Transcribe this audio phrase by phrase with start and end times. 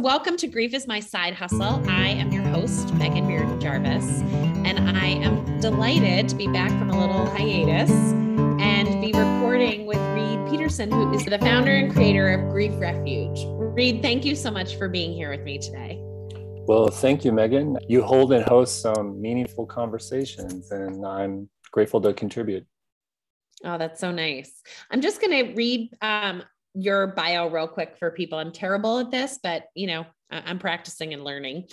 [0.00, 1.82] Welcome to Grief is My Side Hustle.
[1.90, 4.20] I am your host, Megan Beard Jarvis,
[4.64, 9.98] and I am delighted to be back from a little hiatus and be recording with
[10.14, 13.40] Reed Peterson, who is the founder and creator of Grief Refuge.
[13.48, 15.98] Reed, thank you so much for being here with me today.
[16.68, 17.76] Well, thank you, Megan.
[17.88, 22.64] You hold and host some meaningful conversations, and I'm grateful to contribute.
[23.64, 24.62] Oh, that's so nice.
[24.92, 26.44] I'm just going to read um,
[26.78, 28.38] your bio real quick for people.
[28.38, 31.68] I'm terrible at this, but you know, I'm practicing and learning.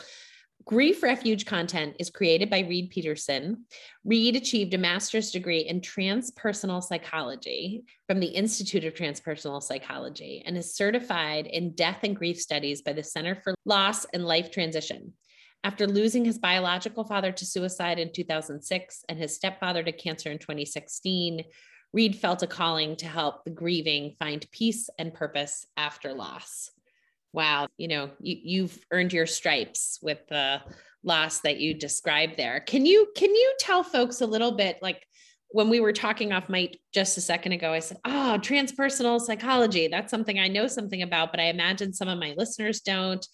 [0.63, 3.65] Grief Refuge content is created by Reed Peterson.
[4.03, 10.57] Reed achieved a master's degree in transpersonal psychology from the Institute of Transpersonal Psychology and
[10.57, 15.13] is certified in death and grief studies by the Center for Loss and Life Transition.
[15.63, 20.39] After losing his biological father to suicide in 2006 and his stepfather to cancer in
[20.39, 21.43] 2016,
[21.95, 26.69] Reed felt a calling to help the grieving find peace and purpose after loss.
[27.31, 30.61] Wow, you know, you, you've earned your stripes with the
[31.03, 32.59] loss that you described there.
[32.59, 35.07] Can you can you tell folks a little bit like
[35.51, 39.87] when we were talking off mic just a second ago, I said, Oh, transpersonal psychology.
[39.87, 43.25] That's something I know something about, but I imagine some of my listeners don't.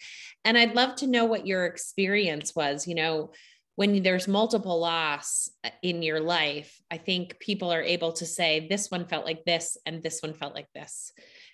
[0.45, 2.85] And I'd love to know what your experience was.
[2.85, 3.31] You know,
[3.75, 8.67] when there's multiple loss uh, in your life, I think people are able to say,
[8.69, 11.11] this one felt like this and this one felt like this.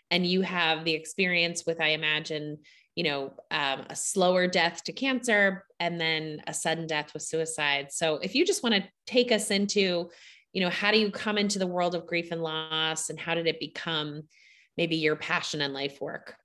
[0.09, 2.59] And you have the experience with, I imagine,
[2.95, 7.87] you know, um, a slower death to cancer and then a sudden death with suicide.
[7.91, 10.09] So if you just want to take us into,
[10.53, 13.35] you know, how do you come into the world of grief and loss and how
[13.35, 14.23] did it become
[14.77, 16.35] maybe your passion and life work?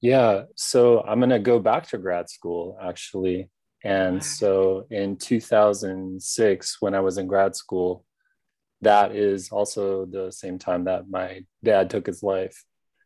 [0.00, 0.42] Yeah.
[0.56, 3.48] So I'm going to go back to grad school actually.
[3.86, 8.04] And so in 2006, when I was in grad school,
[8.82, 12.64] that is also the same time that my dad took his life.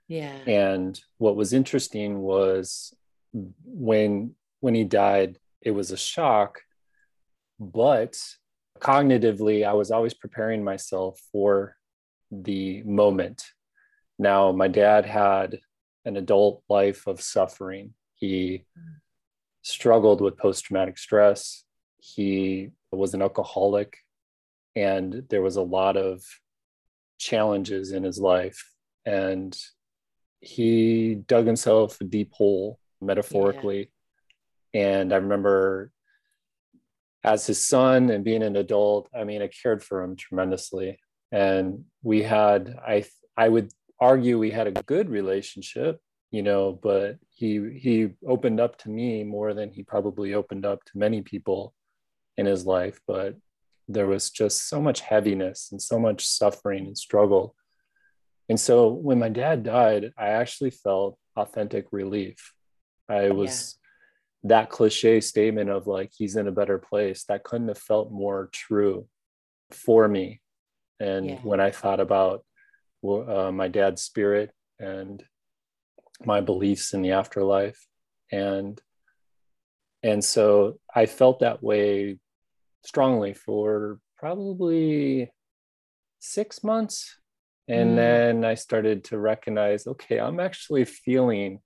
[0.09, 0.35] Yeah.
[0.47, 2.95] And what was interesting was
[3.33, 6.61] when when he died, it was a shock,
[7.59, 8.19] but
[8.79, 11.77] cognitively, I was always preparing myself for
[12.31, 13.43] the moment.
[14.19, 15.61] Now, my dad had
[16.05, 17.95] an adult life of suffering.
[18.15, 19.01] He mm
[19.63, 21.65] struggled with post traumatic stress.
[21.99, 23.97] He was an alcoholic,
[24.75, 26.23] and there was a lot of
[27.19, 28.73] challenges in his life.
[29.05, 29.57] And
[30.41, 33.91] he dug himself a deep hole, metaphorically.
[34.73, 34.99] Yeah.
[34.99, 35.91] And I remember
[37.23, 40.99] as his son and being an adult, I mean, I cared for him tremendously.
[41.33, 43.05] And we had, I,
[43.37, 48.77] I would argue we had a good relationship you know but he he opened up
[48.79, 51.75] to me more than he probably opened up to many people
[52.37, 53.37] in his life but
[53.89, 57.55] there was just so much heaviness and so much suffering and struggle
[58.49, 62.53] and so when my dad died i actually felt authentic relief
[63.09, 63.77] i was
[64.43, 64.49] yeah.
[64.51, 68.49] that cliche statement of like he's in a better place that couldn't have felt more
[68.53, 69.07] true
[69.71, 70.41] for me
[71.01, 71.39] and yeah.
[71.43, 72.45] when i thought about
[73.05, 75.25] uh, my dad's spirit and
[76.25, 77.87] my beliefs in the afterlife
[78.31, 78.81] and
[80.03, 82.19] and so i felt that way
[82.85, 85.31] strongly for probably
[86.21, 87.19] six months
[87.69, 87.97] and mm.
[87.97, 91.61] then i started to recognize okay i'm actually feeling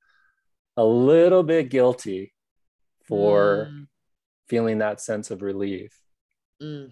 [0.77, 2.33] a little bit guilty
[3.07, 3.87] for mm.
[4.49, 5.97] feeling that sense of relief
[6.63, 6.91] mm.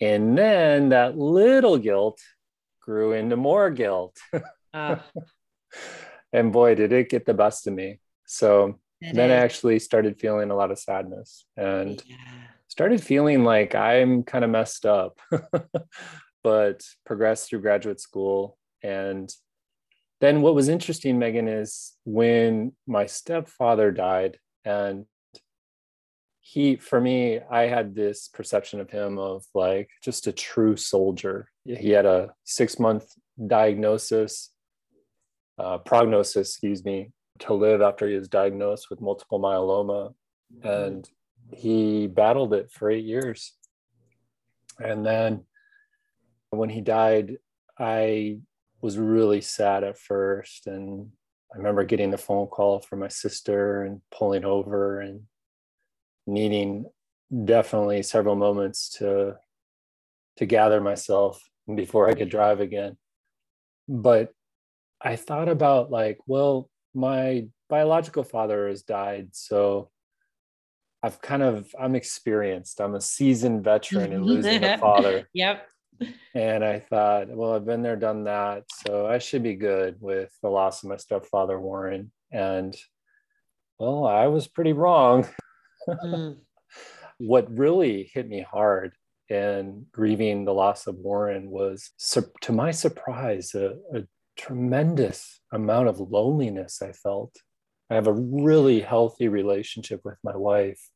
[0.00, 2.20] and then that little guilt
[2.80, 4.16] grew into more guilt
[4.74, 4.96] uh.
[6.32, 8.00] and boy, did it get the best of me.
[8.26, 9.34] So it then is.
[9.34, 12.16] I actually started feeling a lot of sadness and yeah.
[12.68, 15.20] started feeling like I'm kind of messed up,
[16.42, 18.58] but progressed through graduate school.
[18.82, 19.32] And
[20.20, 25.06] then what was interesting, Megan, is when my stepfather died and
[26.40, 31.46] he for me i had this perception of him of like just a true soldier
[31.64, 33.04] he had a six month
[33.46, 34.50] diagnosis
[35.58, 37.10] uh, prognosis, excuse me,
[37.40, 40.14] to live after he was diagnosed with multiple myeloma.
[40.62, 41.08] And
[41.52, 43.54] he battled it for eight years.
[44.78, 45.44] And then
[46.50, 47.36] when he died,
[47.78, 48.38] I
[48.80, 50.66] was really sad at first.
[50.66, 51.10] And
[51.52, 55.22] I remember getting the phone call from my sister and pulling over and
[56.26, 56.86] needing
[57.44, 59.36] definitely several moments to
[60.36, 61.42] to gather myself
[61.74, 62.96] before I could drive again.
[63.88, 64.32] But
[65.00, 69.90] I thought about like, well, my biological father has died, so
[71.02, 72.80] I've kind of I'm experienced.
[72.80, 75.28] I'm a seasoned veteran in losing a father.
[75.32, 75.66] Yep.
[76.34, 80.30] And I thought, well, I've been there, done that, so I should be good with
[80.42, 82.12] the loss of my stepfather Warren.
[82.30, 82.76] And
[83.78, 85.26] well, I was pretty wrong.
[85.88, 86.36] mm.
[87.18, 88.92] What really hit me hard
[89.28, 91.90] in grieving the loss of Warren was,
[92.42, 94.02] to my surprise, a, a
[94.38, 97.36] tremendous amount of loneliness I felt.
[97.90, 100.88] I have a really healthy relationship with my wife.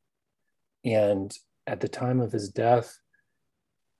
[0.84, 1.36] And
[1.66, 2.98] at the time of his death,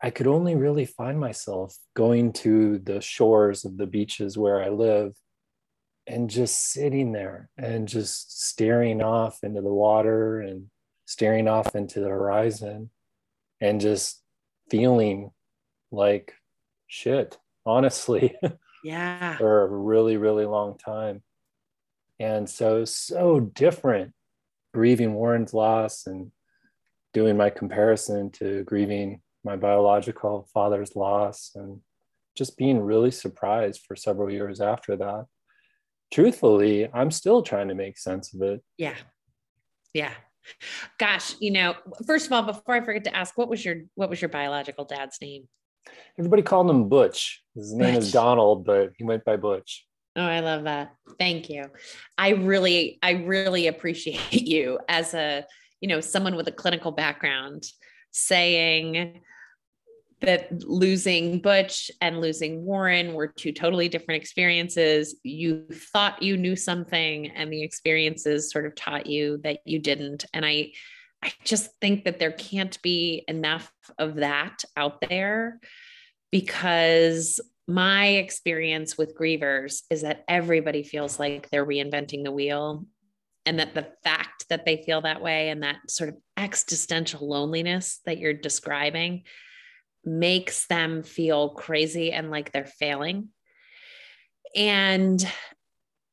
[0.02, 4.68] I could only really find myself going to the shores of the beaches where I
[4.68, 5.12] live
[6.06, 10.66] and just sitting there and just staring off into the water and
[11.06, 12.90] staring off into the horizon
[13.60, 14.20] and just
[14.70, 15.30] feeling
[15.92, 16.34] like
[16.88, 18.36] shit, honestly.
[18.84, 19.36] Yeah.
[19.36, 21.22] for a really, really long time.
[22.18, 24.12] And so, so different
[24.72, 26.30] grieving Warren's loss and
[27.12, 31.80] doing my comparison to grieving my biological father's loss and
[32.36, 35.26] just being really surprised for several years after that.
[36.12, 38.62] Truthfully, I'm still trying to make sense of it.
[38.78, 38.96] Yeah.
[39.94, 40.12] Yeah.
[40.98, 41.74] Gosh, you know,
[42.06, 44.84] first of all, before I forget to ask, what was your what was your biological
[44.84, 45.48] dad's name?
[46.18, 47.42] Everybody called him Butch.
[47.54, 48.04] His name Butch.
[48.04, 49.86] is Donald, but he went by Butch.
[50.14, 50.94] Oh, I love that.
[51.18, 51.64] Thank you.
[52.18, 55.46] I really, I really appreciate you as a,
[55.80, 57.64] you know, someone with a clinical background
[58.10, 59.22] saying
[60.22, 65.16] that losing Butch and losing Warren were two totally different experiences.
[65.24, 70.24] You thought you knew something, and the experiences sort of taught you that you didn't.
[70.32, 70.72] And I,
[71.22, 75.60] I just think that there can't be enough of that out there
[76.30, 82.86] because my experience with grievers is that everybody feels like they're reinventing the wheel
[83.46, 88.00] and that the fact that they feel that way and that sort of existential loneliness
[88.04, 89.22] that you're describing
[90.04, 93.28] makes them feel crazy and like they're failing.
[94.56, 95.24] And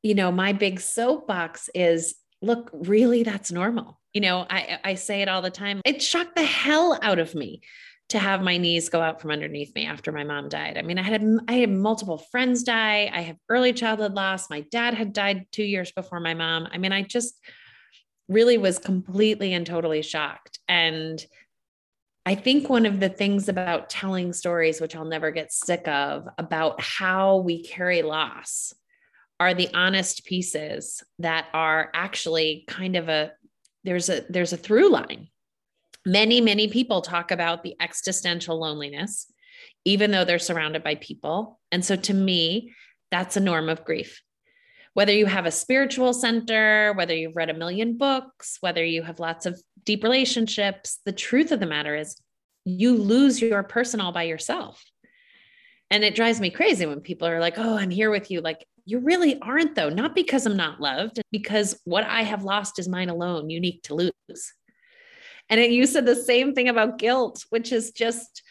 [0.04, 5.22] you know my big soapbox is look really that's normal you know i i say
[5.22, 7.62] it all the time it shocked the hell out of me
[8.10, 10.78] to have my knees go out from underneath me after my mom died.
[10.78, 13.10] I mean, I had I had multiple friends die.
[13.14, 14.50] I have early childhood loss.
[14.50, 16.68] My dad had died 2 years before my mom.
[16.72, 17.36] I mean, I just
[18.28, 20.60] really was completely and totally shocked.
[20.68, 21.24] And
[22.26, 26.28] I think one of the things about telling stories which I'll never get sick of
[26.38, 28.74] about how we carry loss
[29.40, 33.32] are the honest pieces that are actually kind of a
[33.90, 35.28] there's a there's a through line
[36.06, 39.32] Many, many people talk about the existential loneliness,
[39.86, 41.60] even though they're surrounded by people.
[41.72, 42.74] And so to me,
[43.12, 44.22] that's a norm of grief.
[44.94, 49.20] Whether you have a spiritual center, whether you've read a million books, whether you have
[49.20, 52.20] lots of deep relationships, the truth of the matter is
[52.66, 54.84] you lose your person all by yourself.
[55.92, 58.42] And it drives me crazy when people are like, oh, I'm here with you.
[58.42, 62.80] Like, you really aren't, though, not because I'm not loved, because what I have lost
[62.80, 64.54] is mine alone, unique to lose.
[65.50, 68.44] And it, you said the same thing about guilt, which is just,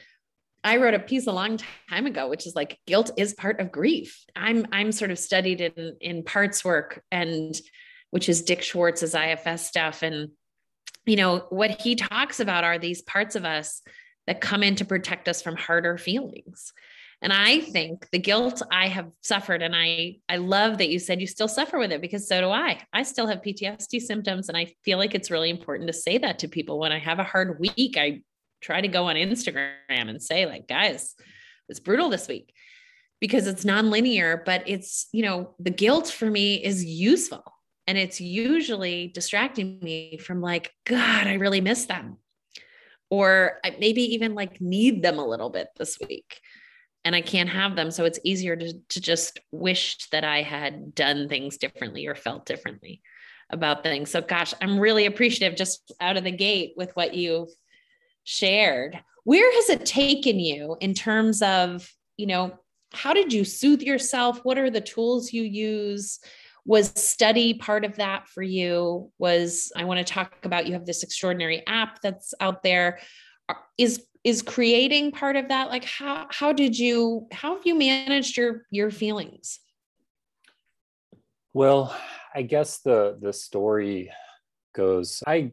[0.64, 1.58] I wrote a piece a long
[1.88, 4.24] time ago, which is like guilt is part of grief.
[4.34, 7.58] I'm I'm sort of studied in in parts work and
[8.10, 10.02] which is Dick Schwartz's IFS stuff.
[10.02, 10.30] And
[11.06, 13.82] you know, what he talks about are these parts of us
[14.26, 16.72] that come in to protect us from harder feelings.
[17.20, 21.20] And I think the guilt I have suffered, and I I love that you said
[21.20, 22.80] you still suffer with it because so do I.
[22.92, 26.38] I still have PTSD symptoms, and I feel like it's really important to say that
[26.40, 27.96] to people when I have a hard week.
[27.98, 28.22] I
[28.60, 31.14] try to go on Instagram and say, like, guys,
[31.68, 32.52] it's brutal this week
[33.20, 37.42] because it's nonlinear, but it's, you know, the guilt for me is useful.
[37.88, 42.18] And it's usually distracting me from like, God, I really miss them.
[43.10, 46.40] Or I maybe even like need them a little bit this week
[47.08, 47.90] and I can't have them.
[47.90, 52.44] So it's easier to, to just wish that I had done things differently or felt
[52.44, 53.00] differently
[53.48, 54.10] about things.
[54.10, 57.48] So, gosh, I'm really appreciative just out of the gate with what you've
[58.24, 59.00] shared.
[59.24, 62.58] Where has it taken you in terms of, you know,
[62.92, 64.40] how did you soothe yourself?
[64.42, 66.20] What are the tools you use?
[66.66, 69.10] Was study part of that for you?
[69.18, 72.98] Was I want to talk about you have this extraordinary app that's out there.
[73.78, 75.68] Is is creating part of that?
[75.68, 79.60] Like how how did you how have you managed your your feelings?
[81.52, 81.96] Well
[82.34, 84.12] i guess the the story
[84.74, 85.50] goes i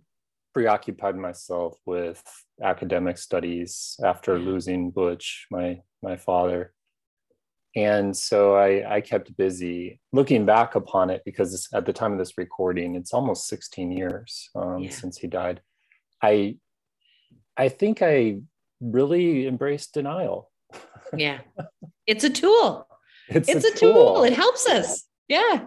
[0.56, 2.24] preoccupied myself with
[2.64, 6.74] academic studies after losing butch my my father.
[7.76, 12.20] And so I, I kept busy looking back upon it because at the time of
[12.20, 14.92] this recording it's almost 16 years um, yeah.
[14.92, 15.62] since he died.
[16.22, 16.58] I
[17.58, 18.38] i think i
[18.82, 20.52] really embrace denial.
[21.16, 21.40] yeah.
[22.06, 22.88] It's a tool.
[23.28, 23.94] It's, it's a, a tool.
[23.94, 24.24] tool.
[24.24, 25.04] It helps us.
[25.28, 25.66] Yeah.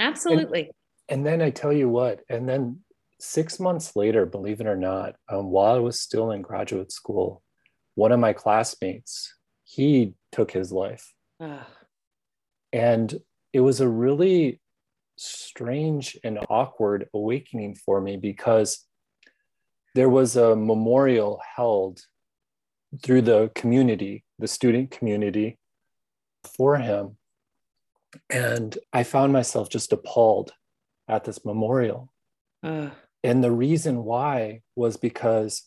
[0.00, 0.72] Absolutely.
[1.08, 2.80] and then I tell you what, and then
[3.20, 7.42] six months later, believe it or not, um, while I was still in graduate school,
[7.94, 11.12] one of my classmates, he took his life.
[12.72, 13.14] And
[13.52, 14.60] it was a really
[15.16, 18.84] strange and awkward awakening for me because
[19.96, 22.02] there was a memorial held
[23.02, 25.58] through the community, the student community
[26.56, 27.16] for him.
[28.28, 30.52] And I found myself just appalled
[31.08, 32.12] at this memorial.
[32.62, 32.90] Uh.
[33.24, 35.62] And the reason why was because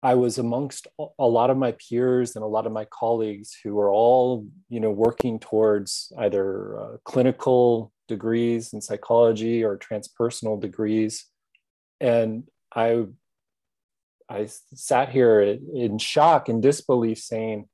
[0.00, 0.86] I was amongst
[1.18, 4.78] a lot of my peers and a lot of my colleagues who were all, you
[4.78, 11.26] know, working towards either uh, clinical degrees in psychology or transpersonal degrees,
[12.00, 13.06] and I,
[14.28, 17.68] I sat here in shock and disbelief, saying,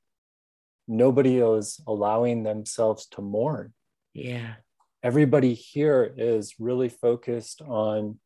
[0.89, 3.73] nobody is allowing themselves to mourn.
[4.15, 4.55] Yeah,
[5.03, 8.19] everybody here is really focused on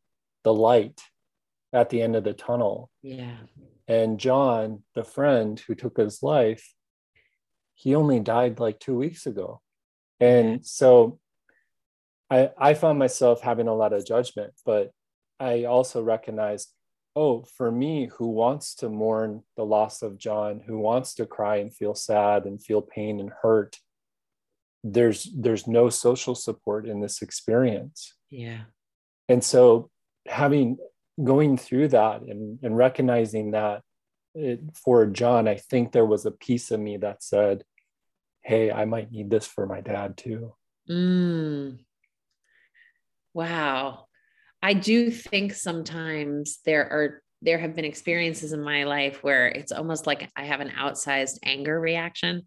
[0.43, 1.01] the light
[1.71, 2.89] at the end of the tunnel.
[3.01, 3.35] Yeah.
[3.87, 6.73] And John, the friend who took his life,
[7.75, 9.61] he only died like two weeks ago.
[10.19, 10.57] And yeah.
[10.63, 11.19] so
[12.31, 14.91] I, I found myself having a lot of judgment, but
[15.39, 16.71] I also recognized,
[17.15, 21.57] oh, for me, who wants to mourn the loss of John, who wants to cry
[21.57, 23.77] and feel sad and feel pain and hurt,
[24.83, 28.13] there's there's no social support in this experience.
[28.29, 28.61] Yeah.
[29.29, 29.89] And so
[30.27, 30.77] having
[31.23, 33.81] going through that and, and recognizing that
[34.33, 37.63] it, for john i think there was a piece of me that said
[38.43, 40.53] hey i might need this for my dad too.
[40.89, 41.79] Mm.
[43.33, 44.04] wow
[44.65, 49.71] i do think sometimes there are there have been experiences in my life where it's
[49.71, 52.41] almost like i have an outsized anger reaction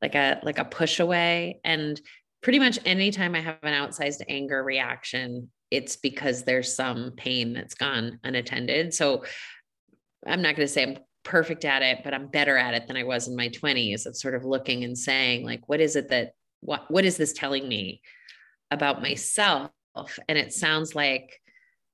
[0.00, 1.60] like a like a push away.
[1.64, 2.00] And
[2.42, 7.74] pretty much anytime i have an outsized anger reaction it's because there's some pain that's
[7.74, 8.92] gone unattended.
[8.92, 9.24] So
[10.26, 12.96] i'm not going to say i'm perfect at it but i'm better at it than
[12.96, 16.08] i was in my 20s of sort of looking and saying like what is it
[16.08, 16.32] that
[16.62, 18.00] what what is this telling me
[18.72, 19.70] about myself?
[20.28, 21.38] And it sounds like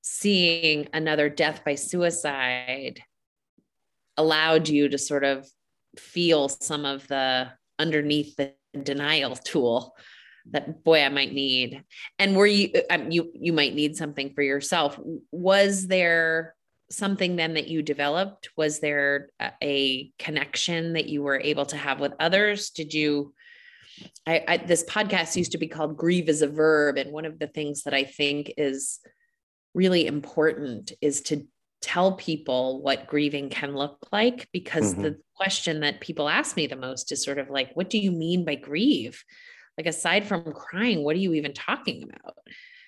[0.01, 3.01] seeing another death by suicide
[4.17, 5.47] allowed you to sort of
[5.97, 8.53] feel some of the underneath the
[8.83, 9.95] denial tool
[10.51, 11.83] that boy i might need.
[12.17, 14.99] And were you um, you you might need something for yourself.
[15.31, 16.55] Was there
[16.91, 18.49] something then that you developed?
[18.57, 19.29] Was there
[19.61, 22.71] a connection that you were able to have with others?
[22.71, 23.33] Did you
[24.25, 26.97] I, I this podcast used to be called grieve as a verb.
[26.97, 28.99] And one of the things that i think is
[29.73, 31.45] really important is to
[31.81, 35.03] tell people what grieving can look like because mm-hmm.
[35.03, 38.11] the question that people ask me the most is sort of like what do you
[38.11, 39.23] mean by grieve?
[39.77, 42.37] Like aside from crying what are you even talking about?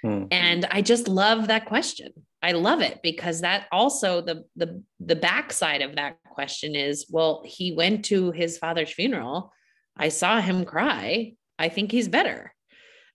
[0.03, 0.29] Mm-hmm.
[0.31, 2.11] and i just love that question.
[2.41, 7.43] I love it because that also the the the backside of that question is well
[7.45, 9.53] he went to his father's funeral.
[9.95, 11.33] I saw him cry.
[11.59, 12.51] I think he's better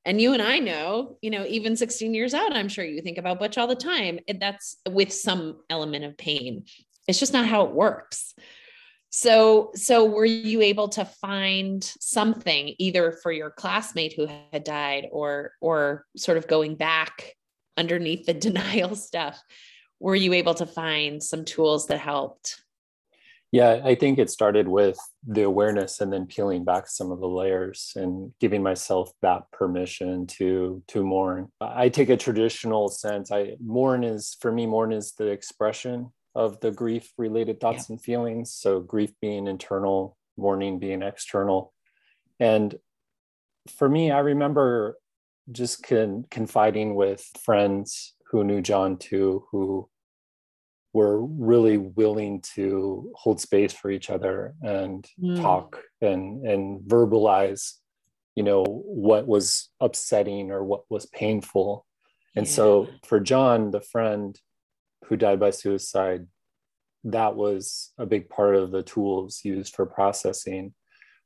[0.06, 3.18] and you and I know, you know, even 16 years out, I'm sure you think
[3.18, 4.20] about Butch all the time.
[4.38, 6.64] That's with some element of pain.
[7.08, 8.32] It's just not how it works.
[9.10, 15.08] So, so were you able to find something either for your classmate who had died
[15.10, 17.34] or, or sort of going back
[17.76, 19.42] underneath the denial stuff?
[19.98, 22.62] Were you able to find some tools that helped?
[23.52, 27.28] Yeah, I think it started with the awareness and then peeling back some of the
[27.28, 31.48] layers and giving myself that permission to to mourn.
[31.60, 33.30] I take a traditional sense.
[33.30, 37.94] I mourn is for me mourn is the expression of the grief related thoughts yeah.
[37.94, 38.52] and feelings.
[38.52, 41.72] So grief being internal, mourning being external.
[42.38, 42.74] And
[43.78, 44.98] for me, I remember
[45.50, 49.88] just con- confiding with friends who knew John too, who
[50.96, 55.38] were really willing to hold space for each other and mm.
[55.42, 57.74] talk and and verbalize
[58.34, 61.84] you know what was upsetting or what was painful.
[62.34, 62.52] And yeah.
[62.52, 64.40] so for john the friend
[65.04, 66.26] who died by suicide
[67.04, 70.72] that was a big part of the tools used for processing.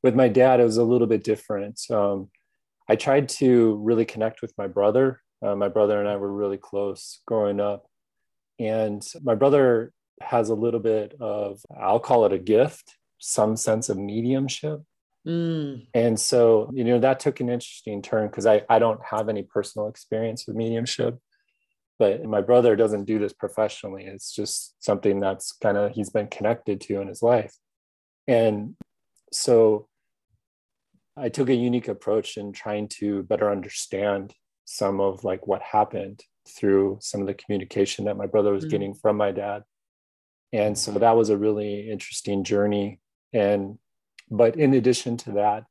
[0.03, 1.81] With my dad it was a little bit different.
[1.91, 2.29] Um,
[2.89, 5.23] i tried to really connect with my brother.
[5.45, 7.89] Uh, my brother and i were really close growing up
[8.61, 13.88] and my brother has a little bit of, I'll call it a gift, some sense
[13.88, 14.83] of mediumship.
[15.26, 15.87] Mm.
[15.95, 19.43] And so, you know, that took an interesting turn because I, I don't have any
[19.43, 21.19] personal experience with mediumship,
[21.99, 24.05] but my brother doesn't do this professionally.
[24.05, 27.55] It's just something that's kind of he's been connected to in his life.
[28.29, 28.76] And
[29.33, 29.88] so
[31.17, 34.35] I took a unique approach in trying to better understand
[34.67, 38.71] some of like what happened through some of the communication that my brother was mm-hmm.
[38.71, 39.62] getting from my dad.
[40.52, 43.00] And so that was a really interesting journey.
[43.33, 43.78] And
[44.30, 45.64] but in addition to that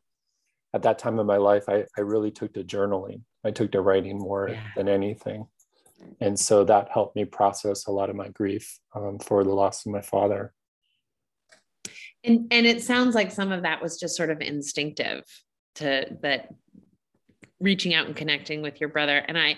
[0.73, 3.21] at that time of my life i, I really took to journaling.
[3.43, 4.61] I took to writing more yeah.
[4.75, 5.47] than anything.
[6.21, 9.85] And so that helped me process a lot of my grief um, for the loss
[9.85, 10.53] of my father.
[12.23, 15.23] And and it sounds like some of that was just sort of instinctive
[15.75, 16.49] to that
[17.59, 19.17] reaching out and connecting with your brother.
[19.17, 19.57] And i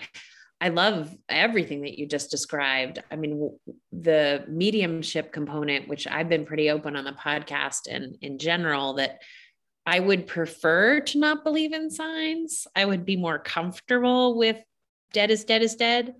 [0.62, 3.02] I love everything that you just described.
[3.10, 3.50] I mean,
[3.90, 9.18] the mediumship component, which I've been pretty open on the podcast and in general, that
[9.84, 12.68] I would prefer to not believe in signs.
[12.76, 14.62] I would be more comfortable with
[15.12, 16.14] dead is dead is dead.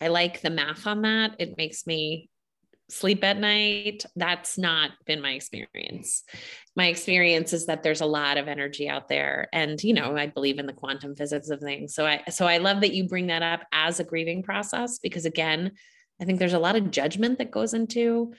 [0.00, 1.36] I like the math on that.
[1.38, 2.30] It makes me
[2.88, 4.04] sleep at night.
[4.16, 6.22] That's not been my experience.
[6.76, 9.48] My experience is that there's a lot of energy out there.
[9.52, 11.94] And, you know, I believe in the quantum physics of things.
[11.94, 15.24] So I so I love that you bring that up as a grieving process because
[15.24, 15.72] again,
[16.20, 18.34] I think there's a lot of judgment that goes into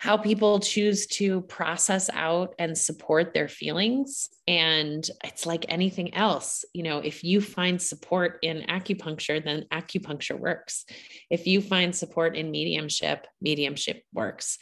[0.00, 4.30] how people choose to process out and support their feelings.
[4.48, 6.64] And it's like anything else.
[6.72, 10.86] You know, if you find support in acupuncture, then acupuncture works.
[11.28, 14.58] If you find support in mediumship, mediumship works.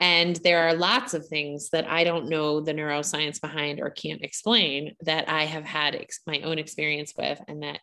[0.00, 4.22] And there are lots of things that I don't know the neuroscience behind or can't
[4.22, 7.80] explain that I have had ex- my own experience with, and that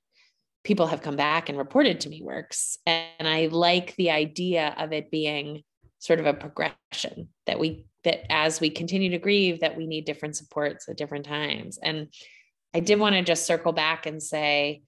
[0.63, 2.77] people have come back and reported to me works.
[2.85, 5.63] And I like the idea of it being
[6.01, 10.05] sort of a progression that we that as we continue to grieve that we need
[10.05, 11.79] different supports at different times.
[11.81, 12.07] And
[12.73, 14.83] i did want to just circle back and say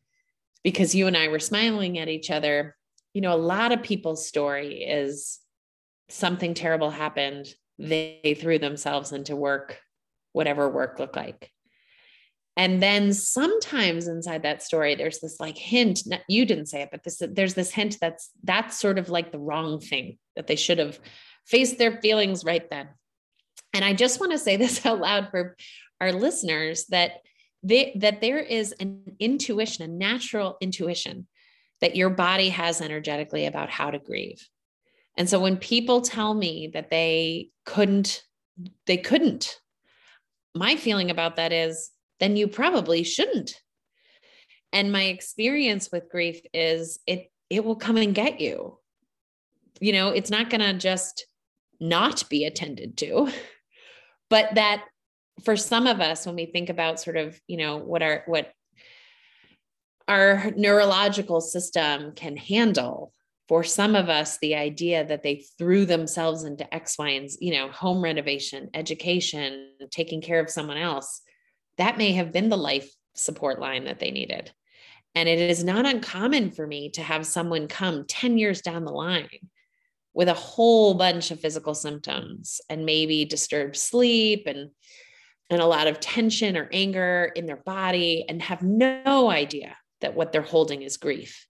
[0.63, 2.77] because you and i were smiling at each other
[3.13, 5.39] you know a lot of people's story is
[6.09, 7.53] something terrible happened.
[7.79, 9.79] They threw themselves into work
[10.31, 11.51] whatever work looked like
[12.55, 17.03] and then sometimes inside that story there's this like hint you didn't say it but
[17.03, 20.79] this there's this hint that's that's sort of like the wrong thing that they should
[20.79, 20.99] have
[21.45, 22.87] faced their feelings right then.
[23.73, 25.55] And i just want to say this out loud for
[25.99, 27.21] our listeners that
[27.65, 31.27] they, that there is an intuition a natural intuition
[31.79, 34.47] that your body has energetically about how to grieve.
[35.17, 38.23] And so when people tell me that they couldn't
[38.85, 39.59] they couldn't
[40.55, 41.89] my feeling about that is
[42.23, 43.59] then you probably shouldn't.
[44.71, 48.79] And my experience with grief is it it will come and get you.
[49.81, 51.25] You know, it's not going to just
[51.81, 53.29] not be attended to.
[54.29, 54.85] But that
[55.43, 58.51] for some of us when we think about sort of, you know, what our what
[60.07, 63.13] our neurological system can handle
[63.47, 67.53] for some of us the idea that they threw themselves into x y and you
[67.53, 71.21] know home renovation education taking care of someone else
[71.77, 74.51] that may have been the life support line that they needed.
[75.15, 78.91] And it is not uncommon for me to have someone come 10 years down the
[78.91, 79.29] line
[80.13, 84.69] with a whole bunch of physical symptoms and maybe disturbed sleep and
[85.49, 90.15] and a lot of tension or anger in their body and have no idea that
[90.15, 91.47] what they're holding is grief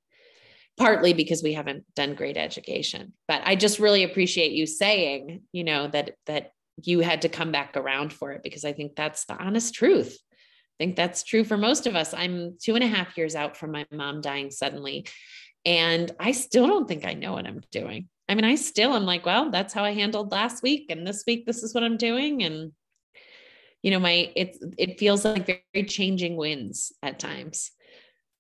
[0.78, 5.64] partly because we haven't done great education but i just really appreciate you saying you
[5.64, 9.26] know that that you had to come back around for it because I think that's
[9.26, 10.18] the honest truth.
[10.80, 12.14] I think that's true for most of us.
[12.14, 15.06] I'm two and a half years out from my mom dying suddenly.
[15.66, 18.10] And I still don't think I know what I'm doing.
[18.28, 20.88] I mean, I still am like, well, that's how I handled last week.
[20.90, 22.44] And this week, this is what I'm doing.
[22.44, 22.72] And,
[23.82, 27.72] you know, my, it, it feels like very changing winds at times.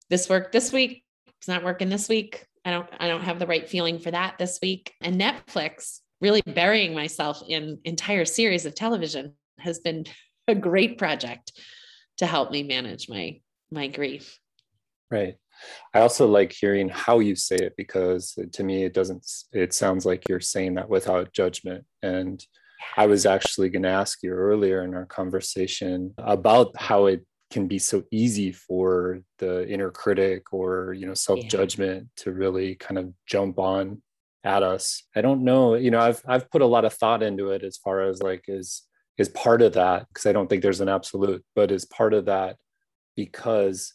[0.09, 1.03] This worked this week.
[1.37, 2.45] It's not working this week.
[2.65, 4.93] I don't, I don't have the right feeling for that this week.
[5.01, 10.05] And Netflix really burying myself in entire series of television has been
[10.47, 11.51] a great project
[12.17, 13.39] to help me manage my
[13.71, 14.39] my grief.
[15.11, 15.35] Right.
[15.93, 20.05] I also like hearing how you say it because to me it doesn't it sounds
[20.05, 21.85] like you're saying that without judgment.
[22.01, 22.43] And
[22.97, 27.67] i was actually going to ask you earlier in our conversation about how it can
[27.67, 32.23] be so easy for the inner critic or you know self judgment yeah.
[32.23, 34.01] to really kind of jump on
[34.43, 35.03] at us.
[35.15, 37.77] I don't know, you know, I've I've put a lot of thought into it as
[37.77, 38.83] far as like is
[39.17, 42.25] is part of that because I don't think there's an absolute, but is part of
[42.25, 42.57] that
[43.15, 43.93] because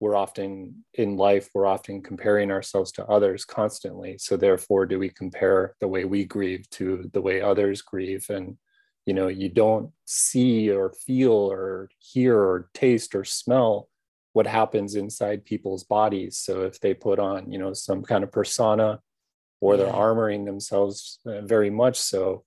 [0.00, 4.16] we're often in life we're often comparing ourselves to others constantly.
[4.18, 8.26] So therefore do we compare the way we grieve to the way others grieve?
[8.30, 8.56] And
[9.06, 13.88] you know you don't see or feel or hear or taste or smell
[14.32, 16.38] what happens inside people's bodies.
[16.38, 19.00] So if they put on you know some kind of persona
[19.62, 22.44] or they're armoring themselves uh, very much so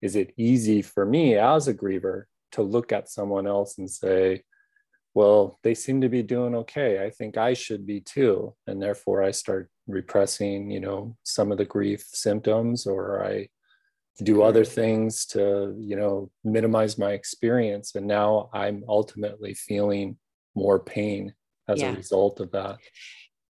[0.00, 4.42] is it easy for me as a griever to look at someone else and say
[5.14, 7.04] well, they seem to be doing okay.
[7.04, 8.54] I think I should be too.
[8.66, 13.48] And therefore, I start repressing, you know, some of the grief symptoms, or I
[14.22, 17.94] do other things to, you know, minimize my experience.
[17.94, 20.18] And now I'm ultimately feeling
[20.56, 21.32] more pain
[21.68, 21.92] as yeah.
[21.92, 22.78] a result of that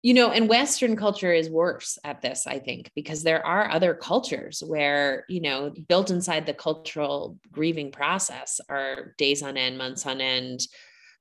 [0.02, 3.94] you know and western culture is worse at this i think because there are other
[3.94, 10.04] cultures where you know built inside the cultural grieving process are days on end months
[10.06, 10.60] on end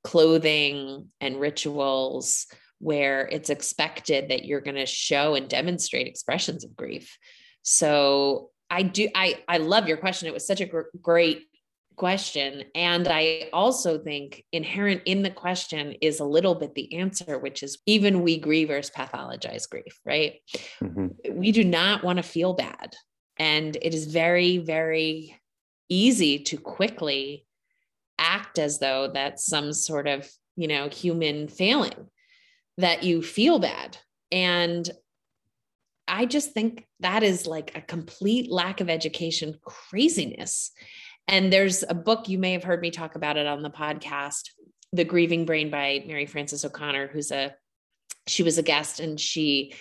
[0.04, 2.48] clothing and rituals
[2.80, 7.18] where it's expected that you're going to show and demonstrate expressions of grief.
[7.62, 10.28] So i do i i love your question.
[10.28, 11.44] It was such a gr- great
[12.02, 12.64] question.
[12.74, 17.62] And I also think inherent in the question is a little bit the answer, which
[17.62, 20.40] is even we grievers pathologize grief, right?
[20.82, 21.38] Mm-hmm.
[21.38, 22.96] We do not want to feel bad.
[23.38, 25.40] And it is very, very
[25.90, 27.46] easy to quickly
[28.18, 32.08] act as though that's some sort of, you know, human failing
[32.80, 33.96] that you feel bad.
[34.32, 34.90] And
[36.08, 40.72] I just think that is like a complete lack of education craziness.
[41.28, 44.50] And there's a book you may have heard me talk about it on the podcast,
[44.92, 47.56] The Grieving Brain by Mary Frances O'Connor, who's a
[48.28, 49.74] she was a guest and she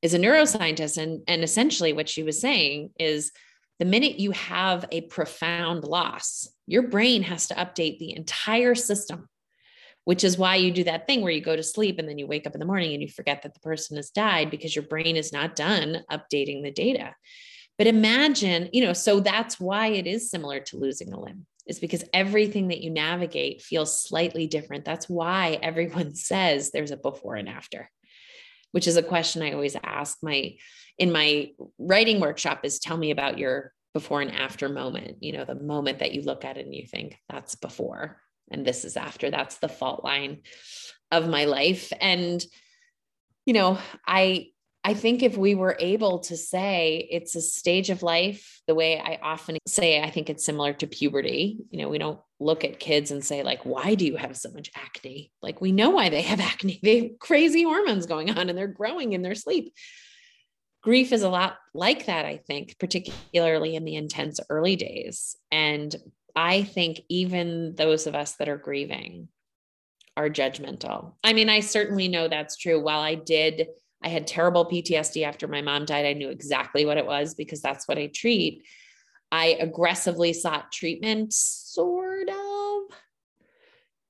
[0.00, 3.32] is a neuroscientist and and essentially what she was saying is
[3.78, 9.28] the minute you have a profound loss, your brain has to update the entire system,
[10.04, 12.26] which is why you do that thing where you go to sleep and then you
[12.26, 14.84] wake up in the morning and you forget that the person has died because your
[14.84, 17.14] brain is not done updating the data.
[17.82, 21.80] But imagine, you know, so that's why it is similar to losing a limb, is
[21.80, 24.84] because everything that you navigate feels slightly different.
[24.84, 27.90] That's why everyone says there's a before and after,
[28.70, 30.54] which is a question I always ask my
[30.96, 35.44] in my writing workshop is tell me about your before and after moment, you know,
[35.44, 38.96] the moment that you look at it and you think that's before and this is
[38.96, 39.28] after.
[39.28, 40.42] That's the fault line
[41.10, 41.92] of my life.
[42.00, 42.46] And
[43.44, 44.51] you know, I
[44.84, 48.98] I think if we were able to say it's a stage of life, the way
[48.98, 51.58] I often say, I think it's similar to puberty.
[51.70, 54.50] You know, we don't look at kids and say, like, why do you have so
[54.50, 55.30] much acne?
[55.40, 56.80] Like, we know why they have acne.
[56.82, 59.72] They have crazy hormones going on and they're growing in their sleep.
[60.82, 65.36] Grief is a lot like that, I think, particularly in the intense early days.
[65.52, 65.94] And
[66.34, 69.28] I think even those of us that are grieving
[70.16, 71.14] are judgmental.
[71.22, 72.82] I mean, I certainly know that's true.
[72.82, 73.68] While I did
[74.04, 76.06] I had terrible PTSD after my mom died.
[76.06, 78.64] I knew exactly what it was because that's what I treat.
[79.30, 82.96] I aggressively sought treatment, sort of.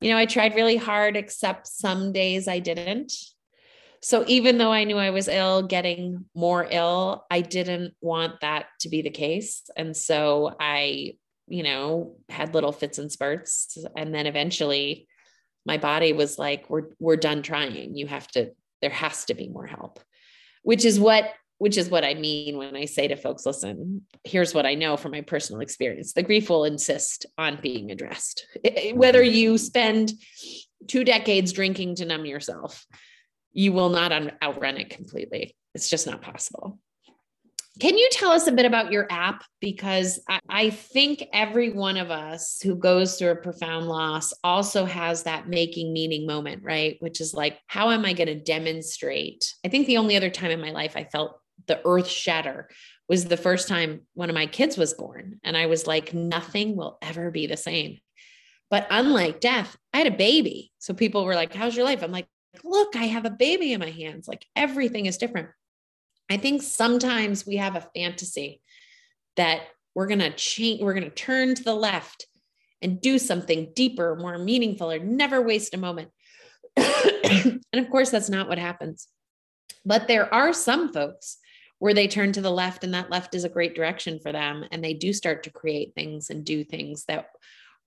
[0.01, 3.13] You know, I tried really hard, except some days I didn't.
[4.03, 8.67] So even though I knew I was ill, getting more ill, I didn't want that
[8.81, 9.63] to be the case.
[9.77, 13.79] And so I, you know, had little fits and spurts.
[13.97, 15.07] And then eventually
[15.65, 17.97] my body was like, we're, we're done trying.
[17.97, 18.51] You have to
[18.83, 20.01] there has to be more help
[20.63, 24.53] which is what which is what i mean when i say to folks listen here's
[24.53, 26.13] what i know from my personal experience.
[26.13, 28.47] The grief will insist on being addressed.
[28.65, 28.99] Mm-hmm.
[28.99, 30.13] Whether you spend
[30.89, 32.85] two decades drinking to numb yourself
[33.53, 35.55] you will not un- outrun it completely.
[35.75, 36.79] It's just not possible
[37.81, 39.45] can you tell us a bit about your app?
[39.61, 44.85] Because I, I, think every one of us who goes through a profound loss also
[44.85, 46.97] has that making meaning moment, right?
[47.01, 49.55] Which is like, how am I going to demonstrate?
[49.65, 52.69] I think the only other time in my life I felt the earth shatter
[53.09, 55.41] was the first time one of my kids was born.
[55.43, 57.99] And I was like, nothing will ever be the same.
[58.71, 60.73] But unlike death, I had a baby.
[60.79, 62.03] So people were like, how's your life?
[62.03, 62.29] I'm like,
[62.65, 64.29] look, I have a baby in my hands.
[64.29, 65.49] Like everything is different.
[66.33, 68.61] I think sometimes we have a fantasy
[69.37, 69.61] that
[69.95, 72.27] we're going to change, we're going to turn to the left
[72.81, 76.11] and do something deeper, more meaningful, or never waste a moment.
[76.77, 79.09] and of course, that's not what happens.
[79.85, 81.39] But there are some folks
[81.79, 84.65] where they turn to the left, and that left is a great direction for them.
[84.71, 87.27] And they do start to create things and do things that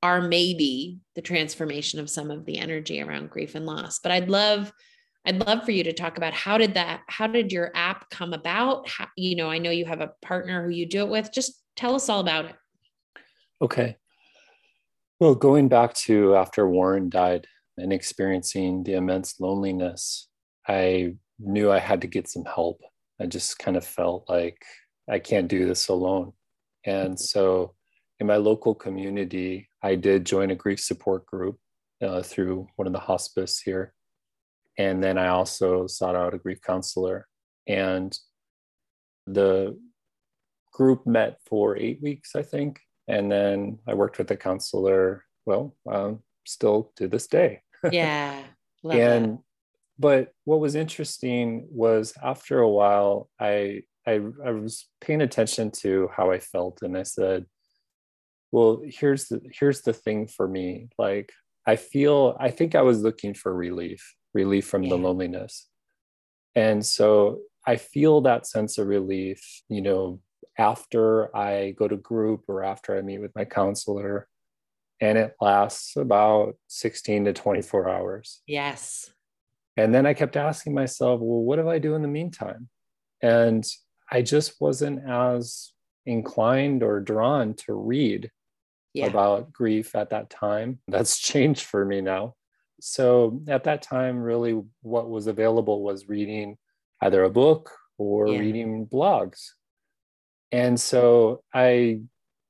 [0.04, 4.00] are maybe the transformation of some of the energy around grief and loss.
[4.00, 4.72] But I'd love
[5.26, 8.34] I'd love for you to talk about how did that, how did your app come
[8.34, 8.88] about?
[8.88, 11.32] How, you know, I know you have a partner who you do it with.
[11.34, 12.56] Just tell us all about it.
[13.62, 13.98] Okay.
[15.20, 20.28] Well, going back to after Warren died and experiencing the immense loneliness,
[20.68, 22.82] I knew I had to get some help.
[23.20, 24.62] I just kind of felt like
[25.10, 26.34] I can't do this alone.
[26.86, 27.74] And so
[28.20, 31.58] in my local community, I did join a grief support group
[32.02, 33.95] uh, through one of the hospice here.
[34.78, 37.28] And then I also sought out a grief counselor.
[37.68, 38.18] And
[39.26, 39.80] the
[40.74, 42.80] group met for eight weeks, I think.
[43.08, 47.62] And then I worked with the counselor, well, um, still to this day.
[47.92, 48.42] Yeah.
[48.92, 49.40] and that.
[49.98, 56.10] but what was interesting was after a while I, I i was paying attention to
[56.16, 57.46] how i felt and i said
[58.52, 61.32] well here's the here's the thing for me like
[61.66, 64.90] i feel i think i was looking for relief relief from yeah.
[64.90, 65.68] the loneliness.
[66.56, 70.20] And so i feel that sense of relief you know
[70.58, 74.28] after i go to group or after i meet with my counselor
[75.02, 78.42] and it lasts about 16 to 24 hours.
[78.48, 79.10] Yes.
[79.76, 82.70] And then i kept asking myself well what do i do in the meantime?
[83.22, 83.66] And
[84.12, 85.72] i just wasn't as
[86.06, 88.30] inclined or drawn to read
[88.94, 89.08] yeah.
[89.08, 90.80] about grief at that time.
[90.88, 92.36] That's changed for me now
[92.88, 96.56] so at that time really what was available was reading
[97.02, 98.38] either a book or yeah.
[98.38, 99.40] reading blogs
[100.52, 102.00] and so i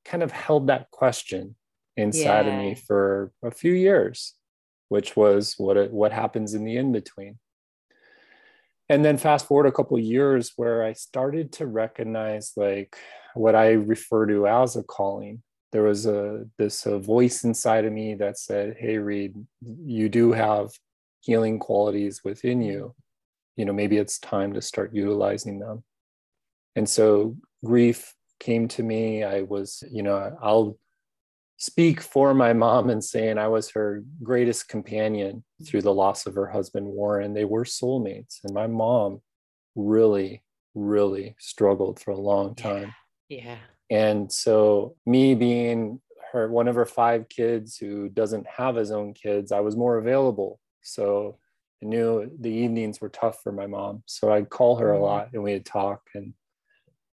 [0.04, 1.56] kind of held that question
[1.96, 2.52] inside yeah.
[2.52, 4.34] of me for a few years
[4.90, 7.40] which was what it, what happens in the in between
[8.90, 12.98] and then fast forward a couple years where i started to recognize like
[13.36, 15.42] what i refer to as a calling
[15.76, 20.32] there was a this a voice inside of me that said hey reed you do
[20.32, 20.70] have
[21.20, 22.96] healing qualities within you
[23.58, 25.84] you know maybe it's time to start utilizing them
[26.78, 27.36] and so
[27.66, 30.78] grief came to me i was you know i'll
[31.58, 36.36] speak for my mom and saying I was her greatest companion through the loss of
[36.36, 37.34] her husband, Warren.
[37.34, 38.40] They were soulmates.
[38.44, 39.22] And my mom
[39.74, 42.94] really, really struggled for a long time.
[43.30, 43.44] Yeah.
[43.46, 43.58] yeah.
[43.90, 49.14] And so, me being her, one of her five kids who doesn't have his own
[49.14, 50.60] kids, I was more available.
[50.82, 51.38] So,
[51.84, 54.04] I knew the evenings were tough for my mom.
[54.06, 55.04] So, I'd call her a mm-hmm.
[55.04, 56.34] lot and we'd talk and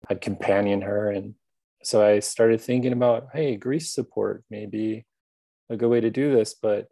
[0.09, 1.11] I'd companion her.
[1.11, 1.35] And
[1.83, 5.05] so I started thinking about, hey, grief support may be
[5.70, 6.88] a good way to do this, but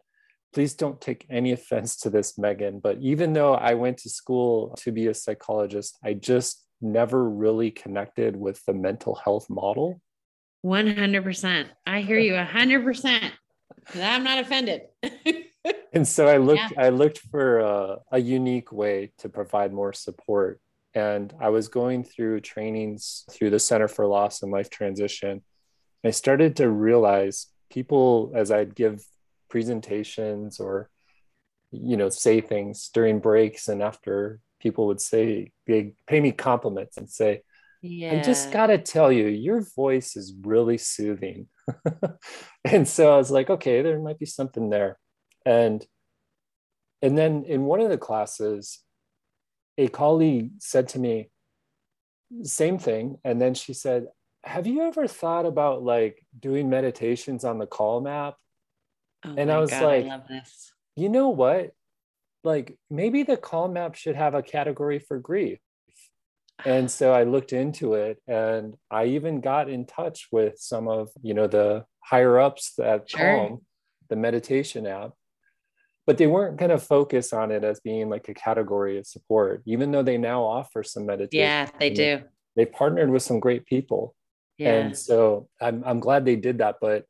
[0.53, 2.79] please don't take any offense to this, Megan.
[2.79, 7.71] But even though I went to school to be a psychologist, I just never really
[7.71, 10.01] connected with the mental health model.
[10.65, 11.67] 100%.
[11.85, 13.31] I hear you 100%.
[13.95, 14.81] I'm not offended.
[15.93, 16.85] and so I looked, yeah.
[16.85, 20.59] I looked for a, a unique way to provide more support
[20.95, 25.43] and I was going through trainings through the Center for Loss and Life Transition.
[26.05, 29.03] I started to realize people, as I'd give
[29.49, 30.89] presentations or,
[31.71, 36.97] you know, say things during breaks and after people would say, they pay me compliments
[36.97, 37.43] and say,
[37.83, 38.13] yeah.
[38.13, 41.47] I just got to tell you, your voice is really soothing.
[42.65, 44.97] and so I was like, okay, there might be something there.
[45.45, 45.85] And
[47.03, 48.79] and then in one of the classes,
[49.77, 51.29] a colleague said to me,
[52.41, 53.17] same thing.
[53.23, 54.07] And then she said,
[54.43, 58.35] Have you ever thought about like doing meditations on the Calm app
[59.25, 60.41] Oh and I was God, like, I
[60.95, 61.71] you know what?
[62.45, 65.59] Like maybe the Calm app should have a category for grief.
[66.63, 71.09] And so I looked into it and I even got in touch with some of,
[71.21, 73.19] you know, the higher ups at sure.
[73.19, 73.61] Calm,
[74.07, 75.11] the meditation app
[76.05, 79.61] but they weren't going to focus on it as being like a category of support
[79.65, 82.21] even though they now offer some meditation yeah they do
[82.55, 84.15] they partnered with some great people
[84.57, 84.73] yeah.
[84.73, 87.05] and so I'm, I'm glad they did that but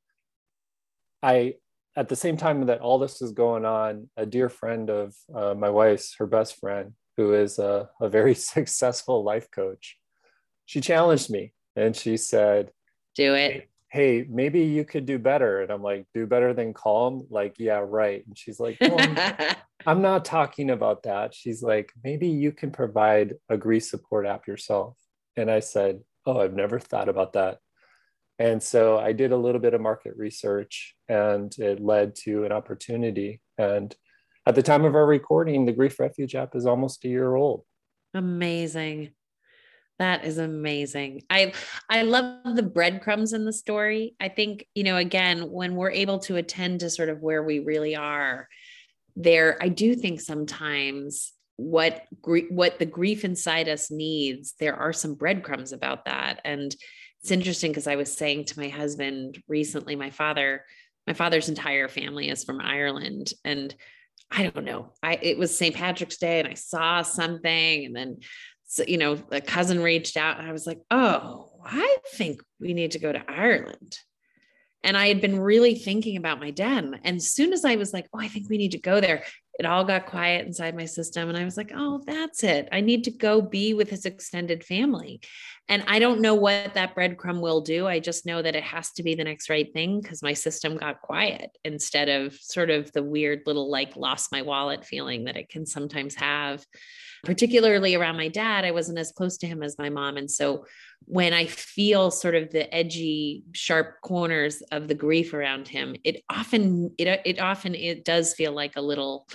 [1.21, 1.55] i
[1.95, 5.53] at the same time that all this is going on a dear friend of uh,
[5.53, 9.97] my wife's her best friend who is a, a very successful life coach
[10.65, 12.71] she challenged me and she said
[13.15, 15.61] do it hey, maybe you could do better.
[15.61, 17.27] And I'm like, do better than calm?
[17.29, 18.27] Like, yeah, right.
[18.27, 19.55] And she's like, no, I'm,
[19.85, 21.33] I'm not talking about that.
[21.33, 24.97] She's like, maybe you can provide a grief support app yourself.
[25.37, 27.59] And I said, oh, I've never thought about that.
[28.37, 32.51] And so I did a little bit of market research and it led to an
[32.51, 33.41] opportunity.
[33.57, 33.95] And
[34.45, 37.63] at the time of our recording, the Grief Refuge app is almost a year old.
[38.13, 39.11] Amazing.
[39.97, 41.23] That is amazing.
[41.29, 41.53] I
[41.89, 44.15] I love the breadcrumbs in the story.
[44.19, 47.59] I think, you know, again, when we're able to attend to sort of where we
[47.59, 48.49] really are,
[49.15, 55.15] there I do think sometimes what what the grief inside us needs, there are some
[55.15, 56.41] breadcrumbs about that.
[56.43, 56.75] And
[57.25, 60.63] it's interesting because I was saying to my husband recently, my father,
[61.07, 63.73] my father's entire family is from Ireland and
[64.29, 64.93] I don't know.
[65.01, 65.73] I it was St.
[65.73, 68.17] Patrick's Day and I saw something and then
[68.67, 72.75] so, you know, a cousin reached out and I was like, oh, I think we
[72.75, 73.97] need to go to Ireland.
[74.83, 76.83] And I had been really thinking about my dad.
[77.03, 79.23] And as soon as I was like, oh, I think we need to go there,
[79.57, 81.29] it all got quiet inside my system.
[81.29, 82.67] And I was like, oh, that's it.
[82.71, 85.21] I need to go be with his extended family.
[85.69, 87.87] And I don't know what that breadcrumb will do.
[87.87, 90.77] I just know that it has to be the next right thing because my system
[90.77, 95.37] got quiet instead of sort of the weird little like lost my wallet feeling that
[95.37, 96.65] it can sometimes have
[97.25, 100.15] particularly around my dad, I wasn't as close to him as my mom.
[100.15, 100.65] And so
[101.05, 106.23] when I feel sort of the edgy, sharp corners of the grief around him, it
[106.29, 109.27] often, it, it often, it does feel like a little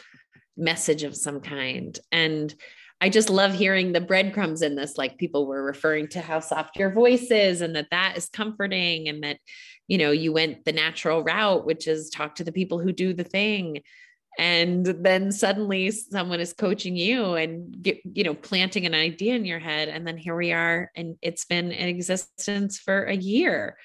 [0.56, 1.98] message of some kind.
[2.12, 2.54] And
[3.00, 4.98] I just love hearing the breadcrumbs in this.
[4.98, 9.08] Like people were referring to how soft your voice is and that that is comforting
[9.08, 9.38] and that,
[9.88, 13.14] you know, you went the natural route, which is talk to the people who do
[13.14, 13.82] the thing
[14.38, 19.44] and then suddenly someone is coaching you and get, you know planting an idea in
[19.44, 23.76] your head and then here we are and it's been in existence for a year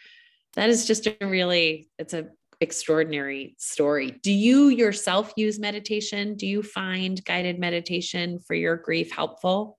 [0.53, 2.27] that is just a really it's a
[2.61, 4.19] extraordinary story.
[4.23, 6.35] Do you yourself use meditation?
[6.35, 9.77] Do you find guided meditation for your grief helpful?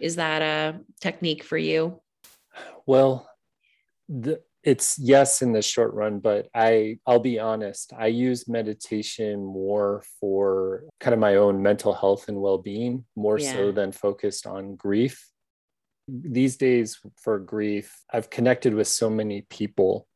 [0.00, 2.00] Is that a technique for you?
[2.86, 3.28] Well
[4.08, 9.44] the it's yes in the short run but i i'll be honest i use meditation
[9.44, 13.52] more for kind of my own mental health and well-being more yeah.
[13.52, 15.28] so than focused on grief.
[16.08, 20.06] These days for grief i've connected with so many people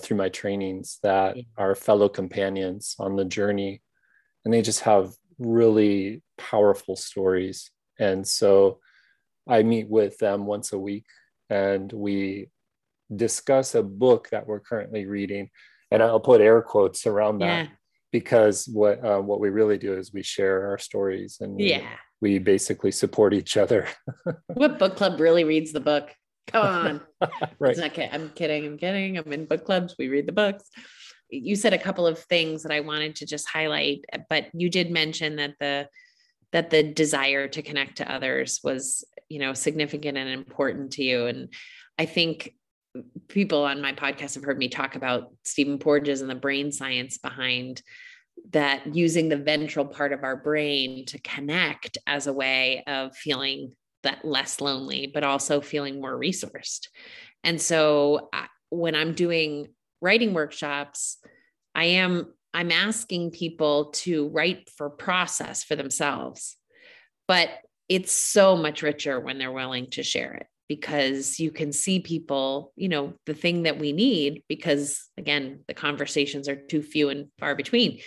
[0.00, 3.80] through my trainings that are fellow companions on the journey
[4.44, 8.78] and they just have really powerful stories and so
[9.48, 11.04] i meet with them once a week
[11.50, 12.48] and we
[13.14, 15.50] discuss a book that we're currently reading,
[15.90, 17.70] and I'll put air quotes around that yeah.
[18.12, 21.88] because what uh, what we really do is we share our stories and we, yeah,
[22.20, 23.86] we basically support each other.
[24.54, 26.12] what book club really reads the book?
[26.48, 27.00] Come on,
[27.58, 27.78] right?
[27.78, 27.90] I'm
[28.30, 28.64] kidding.
[28.64, 29.18] I'm kidding.
[29.18, 29.94] I'm in book clubs.
[29.98, 30.70] We read the books.
[31.28, 34.90] You said a couple of things that I wanted to just highlight, but you did
[34.90, 35.88] mention that the
[36.52, 41.26] that the desire to connect to others was you know significant and important to you
[41.26, 41.52] and
[41.98, 42.54] i think
[43.28, 47.18] people on my podcast have heard me talk about Stephen Porges and the brain science
[47.18, 47.82] behind
[48.50, 53.72] that using the ventral part of our brain to connect as a way of feeling
[54.06, 56.88] that less lonely, but also feeling more resourced.
[57.44, 59.68] And so uh, when I'm doing
[60.00, 61.18] writing workshops,
[61.74, 66.56] I am I'm asking people to write for process for themselves.
[67.28, 67.50] But
[67.88, 72.72] it's so much richer when they're willing to share it because you can see people,
[72.74, 77.26] you know, the thing that we need, because again, the conversations are too few and
[77.38, 78.00] far between,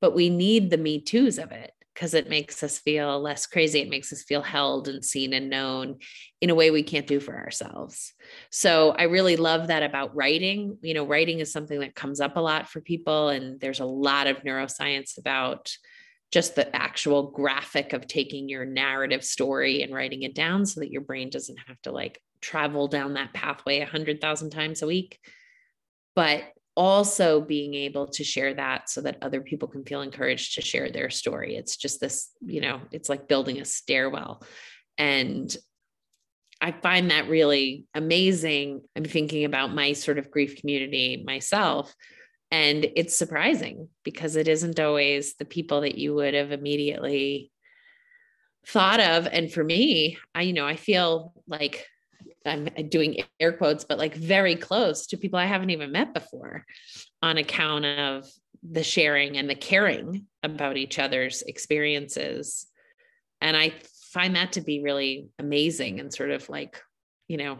[0.00, 3.80] but we need the me too's of it because it makes us feel less crazy.
[3.80, 5.98] It makes us feel held and seen and known
[6.40, 8.12] in a way we can't do for ourselves.
[8.50, 10.78] So I really love that about writing.
[10.82, 13.86] You know, writing is something that comes up a lot for people, and there's a
[13.86, 15.72] lot of neuroscience about
[16.32, 20.90] just the actual graphic of taking your narrative story and writing it down so that
[20.90, 24.86] your brain doesn't have to like travel down that pathway a hundred thousand times a
[24.86, 25.20] week.
[26.16, 26.42] But
[26.76, 30.90] also being able to share that so that other people can feel encouraged to share
[30.90, 31.56] their story.
[31.56, 34.42] It's just this, you know, it's like building a stairwell.
[34.98, 35.54] And
[36.60, 38.82] I find that really amazing.
[38.96, 41.94] I'm thinking about my sort of grief community myself
[42.54, 47.50] and it's surprising because it isn't always the people that you would have immediately
[48.64, 49.26] thought of.
[49.26, 51.84] And for me, I, you know, I feel like
[52.44, 56.14] I'm uh, doing air quotes, but like very close to people I haven't even met
[56.14, 56.64] before
[57.22, 58.26] on account of
[58.62, 62.66] the sharing and the caring about each other's experiences.
[63.40, 63.74] And I
[64.12, 66.80] find that to be really amazing and sort of like,
[67.28, 67.58] you know,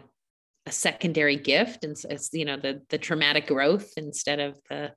[0.65, 4.91] a secondary gift and it's you know the the traumatic growth instead of the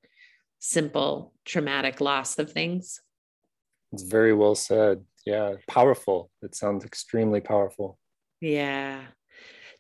[0.61, 3.01] simple traumatic loss of things.
[3.93, 5.05] It's very well said.
[5.27, 6.31] Yeah powerful.
[6.41, 7.99] It sounds extremely powerful.
[8.41, 9.03] Yeah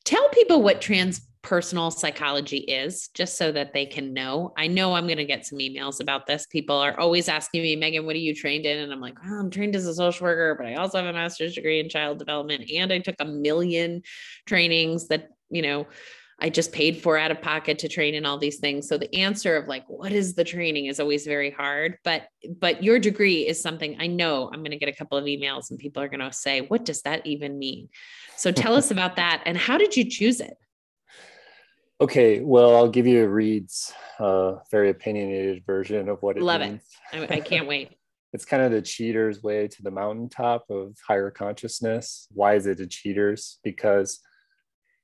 [0.08, 4.54] tell people what transpersonal psychology is just so that they can know.
[4.56, 6.46] I know i'm going to get some emails about this.
[6.46, 8.78] People are always asking me megan what are you trained in?
[8.78, 11.12] And i'm like well, i'm trained as a social worker but i also have a
[11.12, 14.02] master's degree in child development and i took a million
[14.46, 15.86] trainings that you know,
[16.40, 18.88] I just paid for out of pocket to train in all these things.
[18.88, 21.98] So the answer of like, what is the training is always very hard.
[22.04, 22.28] But
[22.60, 25.70] but your degree is something I know I'm going to get a couple of emails
[25.70, 27.88] and people are going to say, what does that even mean?
[28.36, 30.56] So tell us about that and how did you choose it?
[32.00, 36.60] Okay, well, I'll give you a Reed's uh, very opinionated version of what it Love
[36.60, 36.82] means.
[37.12, 37.28] it.
[37.32, 37.96] I, I can't wait.
[38.32, 42.28] it's kind of the cheater's way to the mountaintop of higher consciousness.
[42.32, 43.58] Why is it a cheater's?
[43.64, 44.20] Because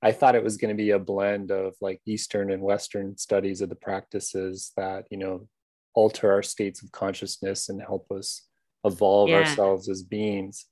[0.05, 3.61] I thought it was going to be a blend of like Eastern and Western studies
[3.61, 5.49] of the practices that, you know,
[5.95, 8.43] alter our states of consciousness and help us
[8.85, 9.37] evolve yeah.
[9.37, 10.67] ourselves as beings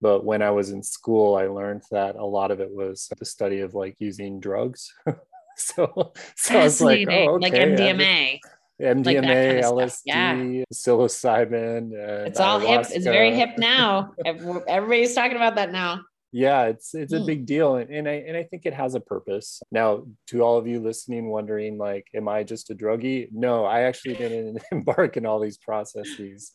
[0.00, 3.24] but when i was in school i learned that a lot of it was the
[3.24, 4.92] study of like using drugs
[5.56, 7.50] so so i was like oh, okay.
[7.50, 8.38] like mdma
[8.80, 10.36] MDMA, like LSD, yeah.
[10.72, 11.90] psilocybin.
[12.28, 12.86] it's all hip.
[12.92, 14.12] It's very hip now.
[14.24, 16.02] Everybody's talking about that now.
[16.30, 17.26] Yeah, it's it's a hmm.
[17.26, 19.62] big deal, and, and I and I think it has a purpose.
[19.70, 23.28] Now, to all of you listening, wondering like, am I just a druggie?
[23.32, 26.52] No, I actually didn't embark in all these processes.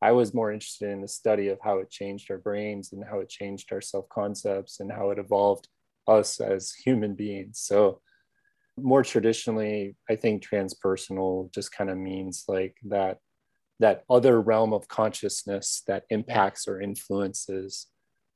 [0.00, 3.18] I was more interested in the study of how it changed our brains and how
[3.18, 5.68] it changed our self concepts and how it evolved
[6.06, 7.58] us as human beings.
[7.58, 8.00] So
[8.78, 13.18] more traditionally i think transpersonal just kind of means like that
[13.80, 17.86] that other realm of consciousness that impacts or influences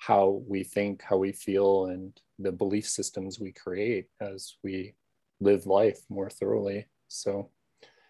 [0.00, 4.94] how we think how we feel and the belief systems we create as we
[5.40, 7.50] live life more thoroughly so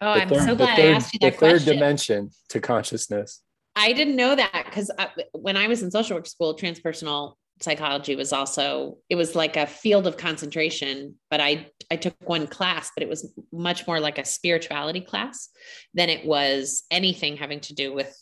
[0.01, 1.59] oh i'm third, so glad third, i asked you that the question.
[1.59, 3.41] third dimension to consciousness
[3.73, 4.91] I didn't know that because
[5.31, 9.67] when I was in social work school, transpersonal psychology was also it was like a
[9.67, 14.17] field of concentration but i i took one class but it was much more like
[14.17, 15.49] a spirituality class
[15.93, 18.15] than it was anything having to do with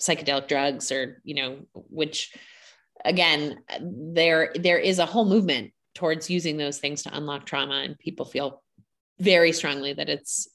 [0.00, 2.32] psychedelic drugs or you know which
[3.04, 7.98] again there there is a whole movement towards using those things to unlock trauma and
[7.98, 8.62] people feel
[9.18, 10.48] very strongly that it's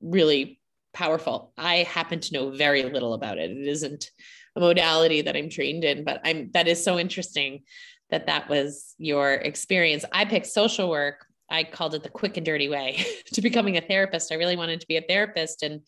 [0.00, 0.60] really
[0.92, 4.10] powerful i happen to know very little about it it isn't
[4.56, 7.62] a modality that I'm trained in, but I'm that is so interesting
[8.10, 10.04] that that was your experience.
[10.12, 11.26] I picked social work.
[11.48, 14.32] I called it the quick and dirty way to becoming a therapist.
[14.32, 15.82] I really wanted to be a therapist and